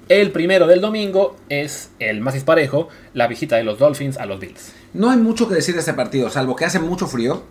[0.10, 4.42] El primero del domingo es el más disparejo, la visita de los Dolphins a los
[4.42, 4.74] Bills.
[4.94, 7.44] No hay mucho que decir de este partido, salvo que hace mucho frío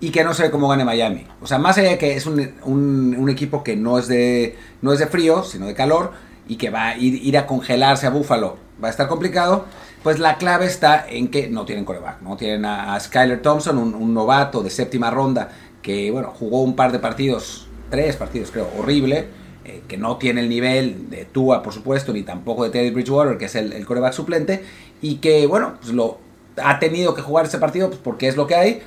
[0.00, 1.26] y que no sé cómo gane Miami.
[1.40, 4.92] O sea, más allá de que es un, un- equipo que no es, de, no
[4.92, 6.12] es de frío, sino de calor,
[6.46, 9.64] y que va a ir, a congelarse a Buffalo, va a estar complicado,
[10.02, 12.36] pues la clave está en que no tienen coreback, ¿no?
[12.36, 15.48] Tienen a, Skyler Thompson, un, un novato de séptima ronda,
[15.80, 19.26] que, bueno, jugó un par de partidos, tres partidos creo, horrible,
[19.64, 23.38] eh, que no tiene el nivel de Tua, por supuesto, ni tampoco de Teddy Bridgewater,
[23.38, 24.62] que es el, el coreback suplente,
[25.00, 26.18] y que, bueno, pues lo
[26.62, 28.82] ha tenido que jugar ese partido pues, porque es lo que hay,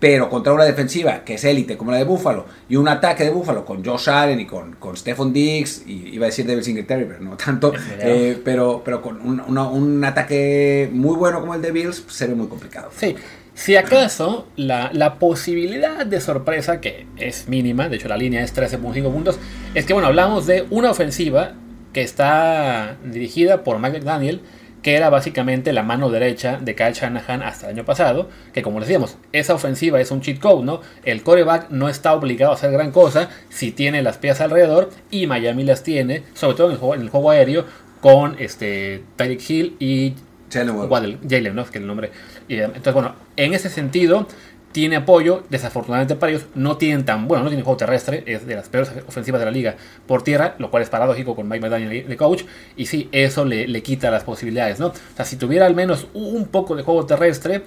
[0.00, 3.30] pero contra una defensiva que es élite como la de Buffalo y un ataque de
[3.30, 7.04] Buffalo con Josh Allen y con, con Stephon Diggs y iba a decir Devin Singletary
[7.04, 11.60] pero no tanto eh, pero, pero con un, una- un ataque muy bueno como el
[11.62, 12.88] de Bills pues, se ve muy complicado.
[12.96, 13.14] Sí,
[13.52, 18.56] si acaso la, la posibilidad de sorpresa, que es mínima, de hecho la línea es
[18.56, 19.38] 13.5 puntos,
[19.74, 21.52] es que bueno, hablamos de una ofensiva
[21.92, 24.40] que está dirigida por Mike McDaniel,
[24.82, 28.80] que era básicamente la mano derecha de Kyle Shanahan hasta el año pasado, que como
[28.80, 30.80] decíamos, esa ofensiva es un cheat code, ¿no?
[31.04, 35.26] El coreback no está obligado a hacer gran cosa si tiene las piezas alrededor y
[35.26, 37.64] Miami las tiene, sobre todo en el juego, en el juego aéreo,
[38.00, 40.14] con este Tyreek Hill y
[40.50, 41.62] Jalen ¿no?
[41.62, 42.10] Es que el nombre.
[42.48, 44.26] Entonces, bueno, en ese sentido,
[44.72, 48.54] tiene apoyo, desafortunadamente para ellos no tienen tan, bueno, no tienen juego terrestre, es de
[48.54, 52.08] las peores ofensivas de la liga por tierra, lo cual es paradójico con Mike McDaniel
[52.08, 52.44] de coach,
[52.76, 54.88] y sí, eso le, le, quita las posibilidades, ¿no?
[54.88, 57.62] O sea, si tuviera al menos un poco de juego terrestre,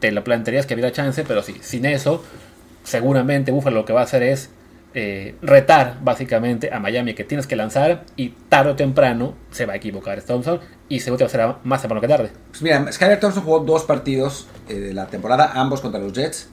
[0.00, 2.24] te lo plantearías que hubiera chance, pero sí, sin eso,
[2.82, 4.50] seguramente Buffalo lo que va a hacer es
[4.92, 9.74] eh, retar básicamente a Miami que tienes que lanzar y tarde o temprano se va
[9.74, 12.30] a equivocar Thompson y seguro será más temprano que tarde.
[12.50, 16.48] Pues mira, Skyler Thompson jugó dos partidos eh, de la temporada, ambos contra los Jets,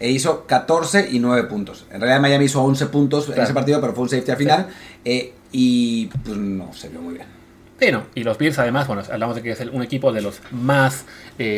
[0.00, 1.84] e hizo 14 y 9 puntos.
[1.90, 4.66] En realidad Miami hizo 11 puntos en ese partido, pero fue un safety al final
[5.04, 7.26] eh, y pues no se vio muy bien.
[7.78, 11.04] Sí, y los Bills además, bueno, hablamos de que es un equipo de los más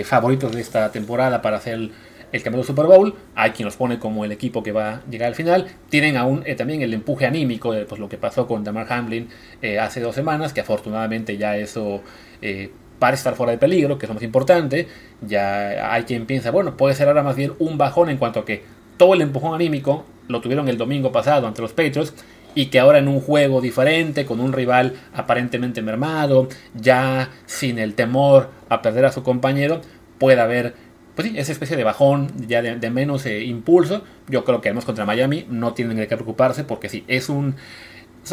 [0.02, 1.92] favoritos de esta temporada para hacer el
[2.32, 3.14] el campeonato Super Bowl.
[3.34, 5.66] Hay quien los pone como el equipo que va a llegar al final.
[5.88, 9.28] Tienen aún eh, también el empuje anímico de pues, lo que pasó con Damar Hamlin
[9.62, 12.02] eh, hace dos semanas, que afortunadamente ya eso
[12.42, 14.88] eh, parece estar fuera de peligro, que es lo importante.
[15.20, 18.44] Ya hay quien piensa, bueno, puede ser ahora más bien un bajón en cuanto a
[18.44, 18.62] que
[18.96, 22.12] todo el empujón anímico lo tuvieron el domingo pasado ante los Patriots
[22.54, 27.94] y que ahora en un juego diferente, con un rival aparentemente mermado, ya sin el
[27.94, 29.80] temor a perder a su compañero,
[30.18, 30.74] pueda haber
[31.18, 34.02] pues sí, esa especie de bajón, ya de, menos eh, impulso.
[34.28, 37.56] Yo creo que además contra Miami no tienen que preocuparse porque sí, es un,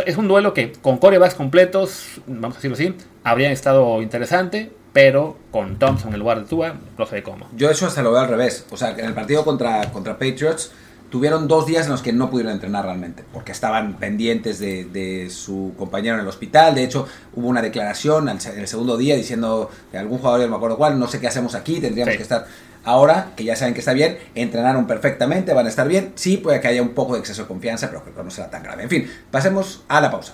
[0.06, 2.94] es un duelo que con corebacks completos, vamos a decirlo así,
[3.24, 7.48] habría estado interesante, pero con Thompson en el lugar de Tua, no sé cómo.
[7.58, 8.68] Yo eso hasta lo veo al revés.
[8.70, 10.72] O sea, en el partido contra, contra Patriots
[11.10, 15.74] tuvieron dos días en los que no pudieron entrenar realmente, porque estaban pendientes de, su
[15.78, 16.76] compañero en el hospital.
[16.76, 20.56] De hecho, hubo una declaración en el segundo día diciendo que algún jugador, no me
[20.58, 22.46] acuerdo cuál, no sé qué hacemos aquí, tendríamos que estar.
[22.86, 26.14] Ahora que ya saben que está bien, entrenaron perfectamente, van a estar bien.
[26.16, 28.50] Sí, puede que haya un poco de exceso de confianza, pero creo que no será
[28.50, 28.84] tan grave.
[28.84, 30.34] En fin, pasemos a la pausa.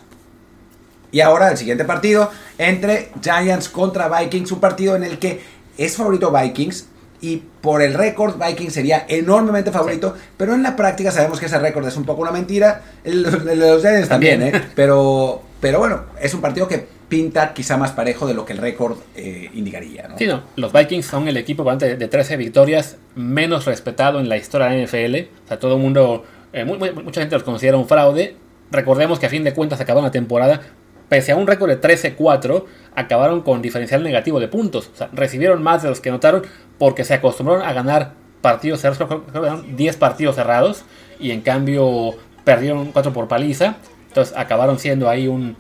[1.12, 5.42] Y ahora el siguiente partido entre Giants contra Vikings, un partido en el que
[5.78, 6.88] es favorito Vikings,
[7.22, 11.60] y por el récord Viking sería enormemente favorito, pero en la práctica sabemos que ese
[11.60, 14.52] récord es un poco una mentira, el, de los Giants también, ¿eh?
[14.76, 18.60] pero, pero bueno, es un partido que pinta quizá más parejo de lo que el
[18.60, 20.08] récord eh, indicaría.
[20.08, 20.18] ¿no?
[20.18, 24.38] Sí, no, los Vikings son el equipo de, de 13 victorias menos respetado en la
[24.38, 27.86] historia de la NFL, o sea, todo el mundo, eh, mucha gente los considera un
[27.86, 28.38] fraude,
[28.72, 30.62] recordemos que a fin de cuentas acabaron la temporada
[31.10, 32.64] pese a un récord de 13-4,
[32.96, 34.90] acabaron con diferencial negativo de puntos.
[34.94, 36.44] O sea, recibieron más de los que notaron
[36.78, 40.86] porque se acostumbraron a ganar partidos cerrados, creo que 10 partidos cerrados,
[41.20, 42.12] y en cambio
[42.46, 43.76] perdieron 4 por paliza.
[44.08, 45.58] Entonces acabaron siendo ahí un,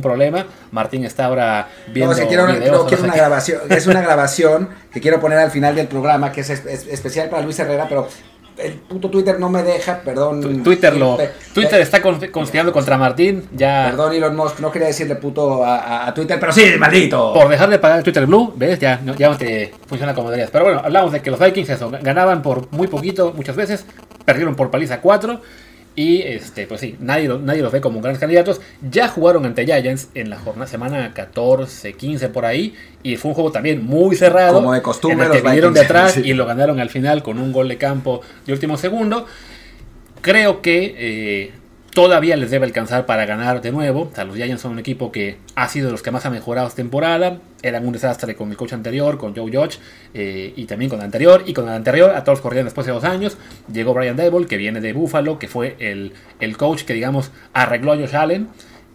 [0.00, 0.46] problema.
[0.70, 2.14] Martín está ahora viendo.
[2.14, 3.60] No, quiero, una grabación.
[3.68, 7.58] Es una grabación que quiero poner al final del programa, que es especial para Luis
[7.58, 8.08] Herrera, pero
[8.58, 10.62] el puto Twitter no me deja, perdón.
[10.62, 11.18] Twitter lo,
[11.54, 13.86] Twitter está conspirando contra Martín, ya.
[13.90, 17.32] Perdón Elon Musk, no quería decirle puto a, Twitter, pero sí, maldito.
[17.32, 18.78] Por dejar de pagar el Twitter Blue, ¿ves?
[18.78, 20.50] Ya, ya no te funciona como deberías.
[20.50, 23.86] Pero bueno, hablamos de que los Vikings eso, ganaban por muy poquito muchas veces,
[24.24, 25.40] perdieron por paliza 4
[25.94, 28.60] y este, pues sí, nadie, nadie los ve como grandes candidatos.
[28.90, 32.74] Ya jugaron ante Giants en la jornada semana 14, 15 por ahí.
[33.02, 34.54] Y fue un juego también muy cerrado.
[34.54, 35.26] Como de costumbre.
[35.26, 37.76] En el que vinieron de atrás y lo ganaron al final con un gol de
[37.76, 39.26] campo de último segundo.
[40.22, 41.50] Creo que eh,
[41.94, 44.08] todavía les debe alcanzar para ganar de nuevo.
[44.10, 46.30] O sea, los Giants son un equipo que ha sido de los que más ha
[46.30, 47.38] mejorado esta temporada.
[47.62, 49.78] Eran un desastre con el coach anterior, con Joe Judge,
[50.14, 51.44] eh, y también con el anterior.
[51.46, 53.36] Y con el anterior, a todos corrían después de dos años.
[53.72, 57.92] Llegó Brian Devil, que viene de Buffalo, que fue el, el coach que, digamos, arregló
[57.92, 58.48] a Josh Allen.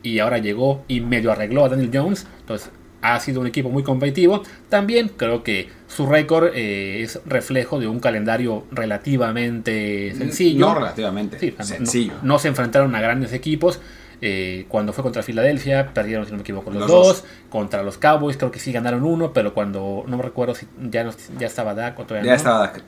[0.03, 2.27] Y ahora llegó y medio arregló a Daniel Jones.
[2.41, 4.43] Entonces, ha sido un equipo muy competitivo.
[4.69, 10.67] También creo que su récord eh, es reflejo de un calendario relativamente sencillo.
[10.67, 12.13] No relativamente sencillo.
[12.23, 13.79] No, se enfrentaron a grandes equipos.
[14.19, 17.23] Eh, cuando fue contra Filadelfia, perdieron, si no me equivoco, los, dos.
[17.49, 21.07] Contra los Cowboys, creo que sí ganaron uno, pero cuando no me recuerdo si ya,
[21.37, 22.81] ya estaba Dak o todavía Ya estaba Dak.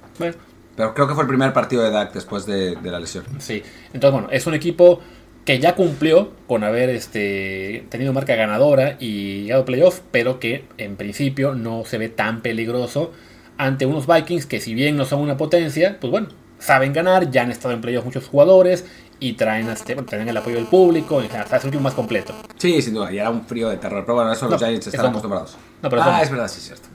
[0.76, 3.26] pero creo que fue el primer partido de Dak después de, de la lesión.
[3.38, 3.62] Sí,
[3.94, 5.02] entonces bueno, es un equipo
[5.46, 10.66] que ya cumplió con haber este, tenido marca ganadora y llegado a playoff, pero que
[10.78, 13.12] en principio no se ve tan peligroso
[13.58, 16.28] ante unos Vikings que si bien no son una potencia, pues bueno,
[16.60, 18.86] saben ganar, ya han estado en playoff muchos jugadores
[19.20, 22.34] y traen, este, el apoyo del público, hasta es un más completo.
[22.58, 25.08] Sí, sin duda, y era un frío de terror, pero bueno, eso los Giants están
[25.08, 25.58] acostumbrados.
[25.82, 26.88] No, pero ah, es verdad, sí, es cierto.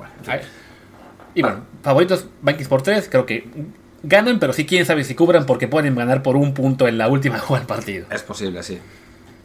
[1.35, 3.47] y bueno, favoritos Vikings por 3, creo que
[4.05, 7.09] ganan, pero sí quién sabe si cubran porque pueden ganar por un punto en la
[7.09, 8.07] última jugada del partido.
[8.11, 8.79] Es posible, sí.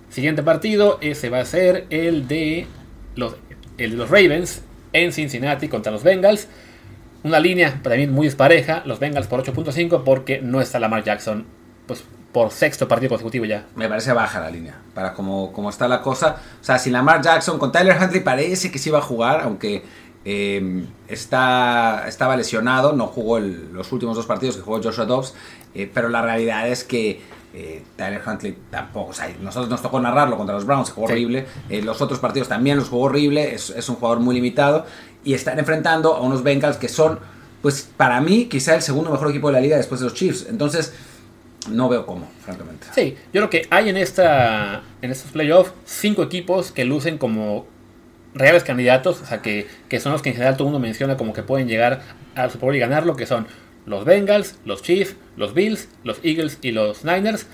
[0.10, 2.68] Siguiente partido, ese va a ser el de
[3.16, 3.36] los,
[3.78, 6.48] el de los Ravens en Cincinnati contra los Bengals.
[7.24, 11.46] Una línea también muy despareja, los Bengals por 8.5 porque no está Lamar Jackson
[11.86, 13.66] pues por sexto partido consecutivo ya.
[13.76, 16.38] Me parece baja la línea, para como, como está la cosa.
[16.62, 19.84] O sea, si Lamar Jackson con Tyler Huntley parece que sí va a jugar, aunque
[20.26, 25.34] eh, está, estaba lesionado, no jugó los últimos dos partidos que jugó Joshua Dobbs,
[25.74, 27.22] eh, pero la realidad es que
[27.54, 31.46] eh, Tyler Huntley tampoco, o sea, nosotros nos tocó narrarlo contra los Browns, jugó horrible,
[31.70, 34.86] los otros partidos también los jugó horrible, es, es un jugador muy limitado
[35.24, 37.20] y están enfrentando a unos Bengals que son,
[37.62, 40.48] pues para mí, quizá el segundo mejor equipo de la liga después de los Chiefs,
[40.50, 40.94] entonces
[41.70, 42.88] no veo cómo, francamente.
[42.94, 47.66] Sí, yo creo que hay en, esta, en estos playoffs cinco equipos que lucen como
[48.34, 49.68] reales candidatos, o sea, que,
[50.00, 52.02] son los que en general todo el mundo menciona como que pueden llegar
[52.36, 53.48] al Super Bowl y ganarlo, que son
[53.86, 57.48] los Bengals, los Chiefs, los Bills, los Eagles y los Niners.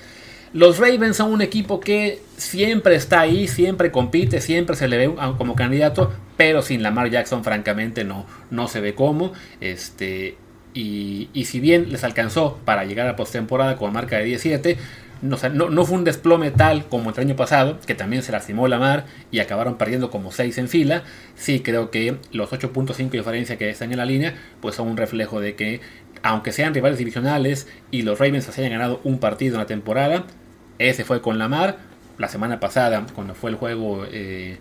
[0.54, 5.14] Los Ravens son un equipo que siempre está ahí, siempre compite, siempre se le ve
[5.38, 9.34] como candidato, pero sin Lamar Jackson, francamente, no, no se ve como.
[9.60, 10.38] Este,
[10.74, 14.78] y, y si bien les alcanzó para llegar a postemporada con marca de 17,
[15.26, 19.06] no, fue un desplome tal como el año pasado, que también se lastimó la mar
[19.32, 21.04] y acabaron perdiendo como 6 en fila.
[21.36, 24.98] Sí creo que los 8.5 de diferencia que están en la línea, pues son un
[24.98, 25.82] reflejo de que,
[26.24, 30.26] aunque sean rivales divisionales y los Ravens se hayan ganado un partido en la temporada,
[30.80, 31.78] ese fue con la mar.
[32.18, 34.58] La semana pasada, cuando fue el juego, eh,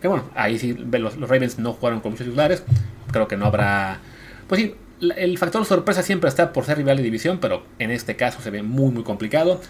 [0.00, 2.62] que bueno, ahí sí los, los Ravens no jugaron con muchos titulares.
[3.12, 4.00] Creo que no habrá.
[4.46, 8.16] Pues sí, el factor sorpresa siempre está por ser rival de división, pero en este
[8.16, 9.60] caso se ve muy muy complicado.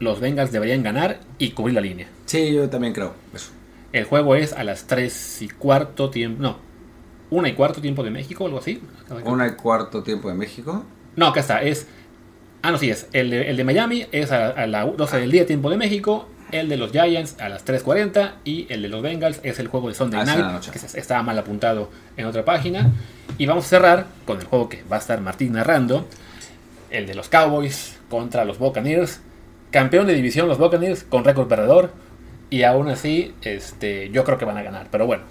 [0.00, 2.08] Los Bengals deberían ganar y cubrir la línea.
[2.26, 3.50] Sí, yo también creo eso.
[3.92, 6.42] El juego es a las 3 y cuarto tiempo.
[6.42, 6.58] No,
[7.30, 8.80] 1 y cuarto tiempo de México, algo así.
[9.24, 10.84] 1 y cuarto tiempo de México.
[11.16, 11.62] No, acá está.
[11.62, 11.86] Es.
[12.62, 13.08] Ah, no, sí, es.
[13.12, 16.28] El de, el de Miami es a, las 12 del día, tiempo de México.
[16.50, 18.32] El de los Giants a las 3.40.
[18.44, 20.70] Y el de los Bengals es el juego de Sunday ah, Night.
[20.70, 22.90] Que estaba mal apuntado en otra página.
[23.36, 26.06] Y vamos a cerrar con el juego que va a estar Martín narrando.
[26.90, 29.20] El de los Cowboys contra los Buccaneers.
[29.70, 31.92] Campeón de división los Buccaneers con récord perdedor.
[32.50, 34.88] Y aún así, este, yo creo que van a ganar.
[34.90, 35.24] Pero bueno.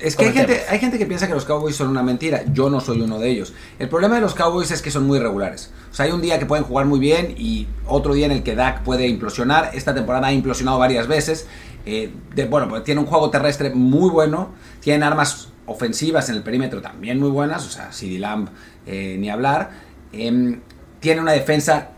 [0.00, 2.44] Es que hay gente, hay gente que piensa que los Cowboys son una mentira.
[2.52, 3.52] Yo no soy uno de ellos.
[3.78, 5.72] El problema de los Cowboys es que son muy regulares.
[5.90, 8.42] O sea, hay un día que pueden jugar muy bien y otro día en el
[8.44, 9.72] que Dak puede implosionar.
[9.74, 11.48] Esta temporada ha implosionado varias veces.
[11.84, 12.12] Eh,
[12.48, 14.52] bueno, pues tiene un juego terrestre muy bueno.
[14.80, 18.48] Tienen armas ofensivas en el perímetro también muy buenas, o sea, CD Lamb
[18.86, 19.70] eh, ni hablar.
[20.12, 20.60] Em,
[21.00, 21.90] tiene una defensa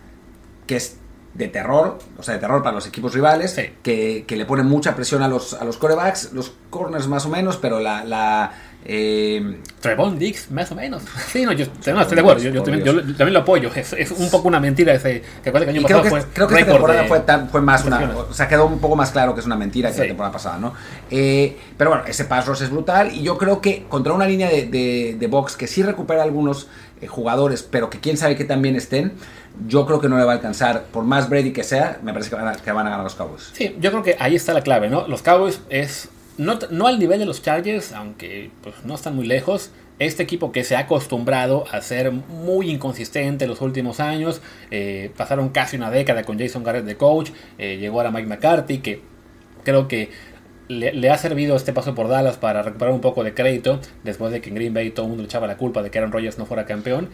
[0.66, 0.96] que es
[1.34, 5.22] de terror, o sea, de terror para los equipos rivales, que, le pone mucha presión
[5.22, 8.52] a los, a los corebacks, los corners más o menos, pero la, la
[8.84, 11.02] eh, Trevon Dix, más o menos.
[11.30, 12.42] Sí, no, yo, estoy de acuerdo.
[12.42, 13.70] Yo, también, lo apoyo.
[13.74, 15.22] Es, un poco una mentira ese.
[15.44, 18.10] Que que año creo que, fue creo que esta temporada fue, fue, más una.
[18.28, 20.58] O sea, quedó un poco más claro que es una mentira que la temporada pasada,
[20.58, 20.74] ¿no?
[21.10, 23.12] Eh, pero bueno, ese pass rush es brutal.
[23.14, 26.68] Y yo creo que contra una línea de, de, box que sí recupera algunos
[27.00, 29.12] eh, jugadores, pero que quién sabe que también estén,
[29.66, 30.84] yo creo que no le va a alcanzar.
[30.92, 33.50] Por más Brady que sea, me parece que van a, a ganar los Cowboys.
[33.52, 35.06] Sí, yo creo que ahí está la clave, ¿no?
[35.06, 36.08] Los Cowboys es
[36.40, 39.70] no, al nivel de los Chargers, aunque pues, no están muy lejos.
[39.98, 45.10] Este equipo que se ha acostumbrado a ser muy inconsistente en los últimos años, eh,
[45.16, 49.02] pasaron casi una década con Jason Garrett de coach, eh, llegó ahora Mike McCarthy, que
[49.62, 50.10] creo que
[50.68, 54.40] le, ha servido este paso por Dallas para recuperar un poco de crédito, después de
[54.40, 56.46] que en Green Bay todo el mundo echaba la culpa de que Aaron Rodgers no
[56.46, 57.10] fuera campeón.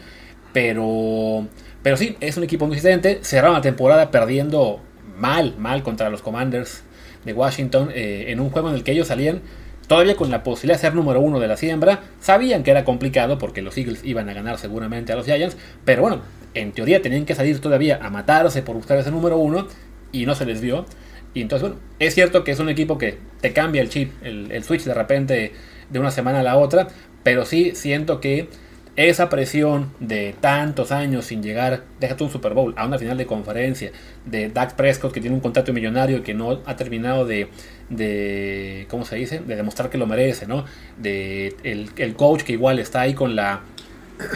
[0.53, 1.47] Pero,
[1.83, 4.81] pero sí, es un equipo inconsistente, cerraron la temporada perdiendo
[5.19, 6.83] mal, mal contra los Commanders
[7.25, 9.43] de Washington eh, en un juego en el que ellos salían
[9.87, 12.03] todavía con la posibilidad de ser número uno de la siembra.
[12.21, 16.03] Sabían que era complicado porque los Eagles iban a ganar seguramente a los Giants, pero
[16.03, 16.23] bueno,
[16.55, 19.69] en teoría tenían que salir todavía a matarse por buscar ese número uno
[20.13, 20.87] y no se les dio.
[21.35, 24.51] Y entonces, bueno, es cierto que es un equipo que te cambia el chip, el,
[24.51, 25.53] el switch de repente
[25.91, 26.89] de una semana a la otra,
[27.23, 28.49] pero sí siento que
[28.97, 33.27] esa presión de tantos años sin llegar, déjate un Super Bowl, a una final de
[33.27, 33.93] conferencia,
[34.25, 37.49] de Dak Prescott que tiene un contrato millonario y que no ha terminado de,
[37.91, 39.41] de ¿cómo se dice?
[39.41, 40.65] De demostrar que lo merece, ¿no?
[40.97, 43.61] De el, coach que igual está ahí con la,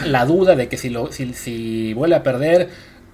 [0.05, 2.69] la duda de que si, lo, si, si vuelve a perder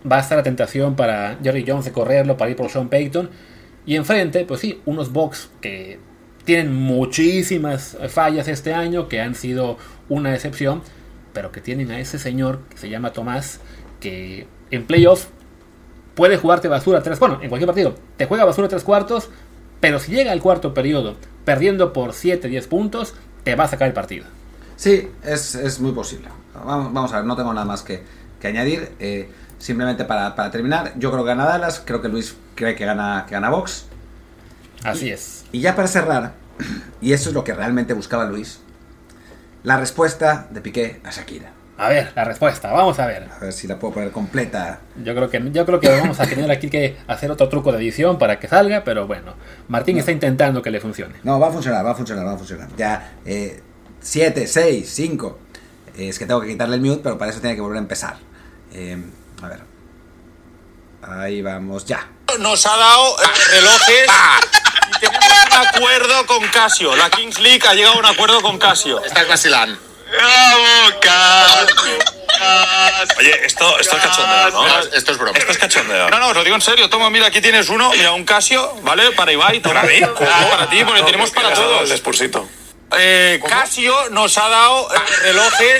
[0.10, 3.30] va a estar la tentación para Jerry Jones de correrlo, para ir por Sean Payton.
[3.86, 5.98] Y enfrente, pues sí, unos Bucks que
[6.44, 9.78] tienen muchísimas fallas este año, que han sido
[10.10, 10.82] una excepción
[11.38, 13.60] pero que tienen a ese señor que se llama Tomás,
[14.00, 15.28] que en playoff
[16.16, 19.30] puede jugarte basura tres, bueno, en cualquier partido, te juega basura tres cuartos,
[19.80, 23.88] pero si llega al cuarto periodo perdiendo por 7, 10 puntos, te va a sacar
[23.88, 24.26] el partido.
[24.78, 26.30] Sí, es, muy posible.
[26.56, 28.02] Vamos, a ver, no tengo nada más que,
[28.44, 28.94] añadir.
[28.98, 33.26] Eh, simplemente para, terminar, yo creo que gana Dallas, creo que Luis cree que gana,
[33.28, 33.86] que gana Box.
[34.84, 35.46] Así es.
[35.52, 36.34] Y ya para cerrar,
[37.00, 38.60] y eso es lo que realmente buscaba Luis,
[39.68, 41.52] la respuesta de Piqué a Shakira.
[41.78, 43.28] A ver, la respuesta, vamos a ver.
[43.30, 44.80] A ver si la puedo poner completa.
[45.04, 47.80] Yo creo que, yo creo que vamos a tener aquí que hacer otro truco de
[47.80, 49.34] edición para que salga, pero bueno,
[49.68, 51.16] Martín está intentando que le funcione.
[51.24, 52.70] No, va a funcionar, va a funcionar, va a funcionar.
[52.78, 53.62] Ya, eh,
[54.00, 55.40] 7, 6, 5.
[55.98, 58.16] Es que tengo que quitarle el mute, pero para eso tiene que volver a empezar.
[58.72, 58.98] Eh,
[59.44, 59.60] a ver.
[61.02, 62.08] Ahí vamos, ya.
[62.40, 64.08] Nos ha dado eh, relojes
[65.00, 66.96] tenemos un acuerdo con Casio.
[66.96, 69.04] La Kings League ha llegado a un acuerdo con Casio.
[69.04, 69.80] Estás vacilando.
[73.18, 74.68] Oye, esto, esto es cachondeo, ¿no?
[74.68, 75.38] No, esto es broma.
[75.38, 76.10] Esto es cachondeo.
[76.10, 76.90] No, no, os lo digo en serio.
[76.90, 77.92] Toma, mira, aquí tienes uno.
[77.92, 79.12] Mira, un Casio, ¿vale?
[79.12, 79.60] Para Ibai.
[79.60, 80.00] Para mí.
[80.00, 81.90] Para ti, porque tenemos para todos.
[81.92, 82.48] Expulsito.
[82.98, 85.78] Eh, Casio nos ha dado eh, relojes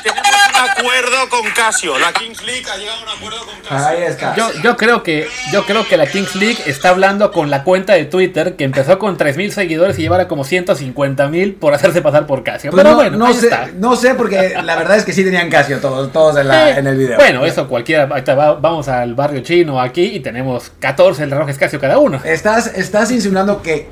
[0.00, 1.96] y tenemos un acuerdo con Casio.
[1.98, 3.86] La Kings League ha llegado a un acuerdo con Casio.
[3.86, 4.34] Ahí está.
[4.34, 7.92] Yo, yo creo que yo creo que la Kings League está hablando con la cuenta
[7.94, 12.42] de Twitter que empezó con 3.000 seguidores y llevara como 150.000 por hacerse pasar por
[12.42, 12.72] Casio.
[12.72, 13.68] Pues Pero no, bueno, no ahí sé, está.
[13.74, 16.78] no sé, porque la verdad es que sí tenían Casio todos, todos en, la- Eh,
[16.78, 17.16] en el video.
[17.16, 18.06] Bueno, eso cualquiera.
[18.06, 22.20] Vamos al barrio chino aquí y tenemos 14 relojes Casio cada uno.
[22.24, 23.88] Estás, estás insinuando que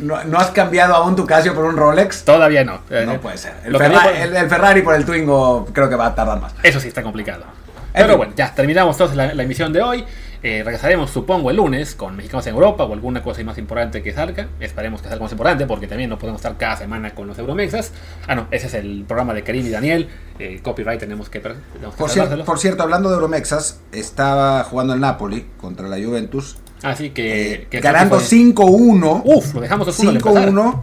[0.00, 2.24] no, no has cambiado aún tu Casio por un Rolex.
[2.24, 2.80] Todavía no.
[2.90, 3.54] Eh, No puede ser.
[3.64, 6.54] El, Ferra- dijo- el- el Ferrari por el Twingo creo que va a tardar más.
[6.62, 7.44] Eso sí está complicado.
[7.92, 8.16] Pero fin.
[8.18, 10.04] bueno, ya terminamos entonces la, la emisión de hoy.
[10.42, 14.14] Eh, regresaremos, supongo, el lunes con Mexicanos en Europa o alguna cosa más importante que
[14.14, 14.46] salga.
[14.58, 17.92] Esperemos que salga más importante porque también no podemos estar cada semana con los Euromexas.
[18.26, 20.08] Ah, no, ese es el programa de Karim y Daniel.
[20.38, 24.94] Eh, copyright tenemos que, tenemos que Por, cier- por cierto, hablando de Euromexas, estaba jugando
[24.94, 27.52] el Napoli contra la Juventus, Así que.
[27.54, 29.22] eh, que ganando fue- 5-1.
[29.24, 30.48] Uf, lo dejamos 2-1 al empezar.
[30.48, 30.80] 5-1.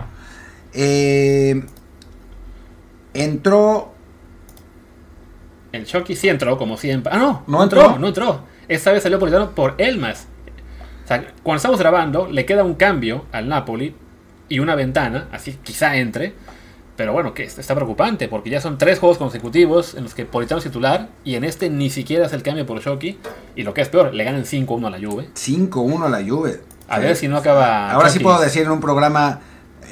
[0.74, 1.64] Eh,
[3.14, 3.94] entró
[5.72, 7.12] El Chucky sí entró, como siempre.
[7.14, 7.98] Ah, no, ¿No entró?
[8.00, 8.42] No entró.
[8.68, 10.28] Esta vez salió Politano por Elmas.
[11.04, 13.96] O sea, cuando estamos grabando, le queda un cambio al Napoli
[14.50, 16.34] y una ventana, así quizá entre.
[16.98, 20.58] Pero bueno, que está preocupante porque ya son tres juegos consecutivos en los que Politano
[20.58, 23.20] es titular y en este ni siquiera hace el cambio por Shoki.
[23.56, 25.30] Y lo que es peor, le ganan 5-1 a la Juve.
[25.36, 26.60] 5-1 a la Juve.
[26.90, 27.02] A Sí.
[27.04, 27.92] ver si no acaba.
[27.92, 29.42] Ahora sí puedo decir en un programa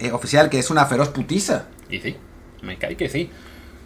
[0.01, 1.65] eh, oficial que es una feroz putiza.
[1.89, 2.17] Y sí,
[2.63, 3.29] me cae que sí.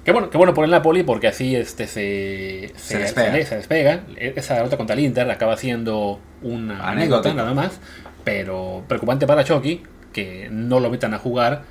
[0.05, 3.33] Qué bueno, qué bueno por el Napoli porque así este se, Se despega.
[3.33, 4.03] Se, se despega.
[4.15, 7.79] Esa derrota contra el Inter acaba siendo una anécdota nada más.
[8.23, 11.63] Pero preocupante para Chucky que no lo metan a jugar.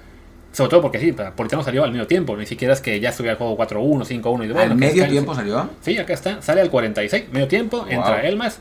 [0.52, 2.36] Sobre todo porque sí, Politano salió al medio tiempo.
[2.36, 5.34] Ni siquiera es que ya estuviera el juego 4-1, 5-1 y bueno, ¿Al medio tiempo
[5.34, 5.68] salió?
[5.82, 6.40] Sí, acá está.
[6.42, 8.24] Sale al 46, medio tiempo, entra Wow.
[8.24, 8.58] Elmas.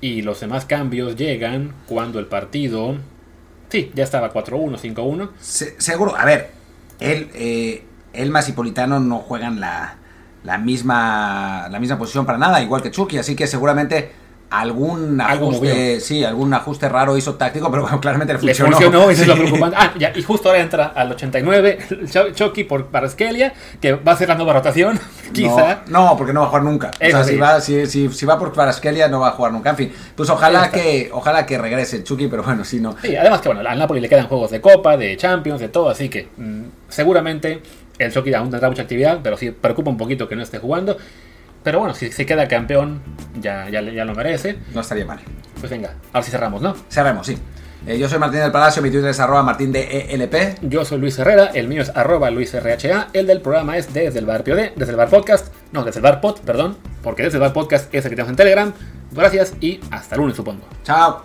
[0.00, 2.96] Y los demás cambios llegan cuando el partido.
[3.68, 5.30] Sí, ya estaba 4-1, 5-1.
[5.40, 6.50] Se- seguro, a ver,
[7.00, 7.82] él, eh,
[8.12, 9.96] Elmas y Politano no juegan la,
[10.44, 14.10] la, misma, la misma posición para nada, igual que Chucky, así que seguramente
[14.48, 18.72] algún ajuste, sí, algún ajuste raro hizo táctico, pero bueno, claramente le Le funcionó.
[18.72, 19.40] funcionó, eso es lo Sí.
[19.42, 19.76] preocupante.
[19.78, 24.12] Ah, ya, y justo ahora entra al 89 el Cho- Chucky por Paraskelia, que va
[24.12, 24.98] a ser la nueva rotación,
[25.32, 25.82] quizá.
[25.88, 26.90] No, no, porque no va a jugar nunca.
[26.94, 27.32] O sea, sí.
[27.32, 29.70] si, va, si, si, si va por Kvaratskhelia no va a jugar nunca.
[29.70, 32.94] En fin, pues ojalá que, ojalá que regrese Chucky, pero bueno, si no.
[33.02, 35.88] Sí, además que bueno, al Napoli le quedan juegos de Copa, de Champions, de todo,
[35.90, 37.60] así que mm, seguramente
[37.98, 40.96] el Chucky aún tendrá mucha actividad, pero sí preocupa un poquito que no esté jugando.
[41.66, 43.02] Pero bueno, si se queda campeón,
[43.40, 44.56] ya, ya, ya lo merece.
[44.72, 45.18] No estaría mal.
[45.58, 46.76] Pues venga, ahora sí cerramos, ¿no?
[46.88, 47.36] Cerremos, sí.
[47.88, 50.60] Eh, yo soy Martín del Palacio, mi Twitter es arroba martín de ELP.
[50.62, 54.26] Yo soy Luis Herrera, el mío es arroba luisrha, el del programa es desde el
[54.26, 57.40] bar POD, desde el bar podcast, no, desde el bar pod, perdón, porque desde el
[57.40, 58.72] bar podcast es el que tenemos en Telegram.
[59.10, 60.68] Gracias y hasta el lunes supongo.
[60.84, 61.24] Chao.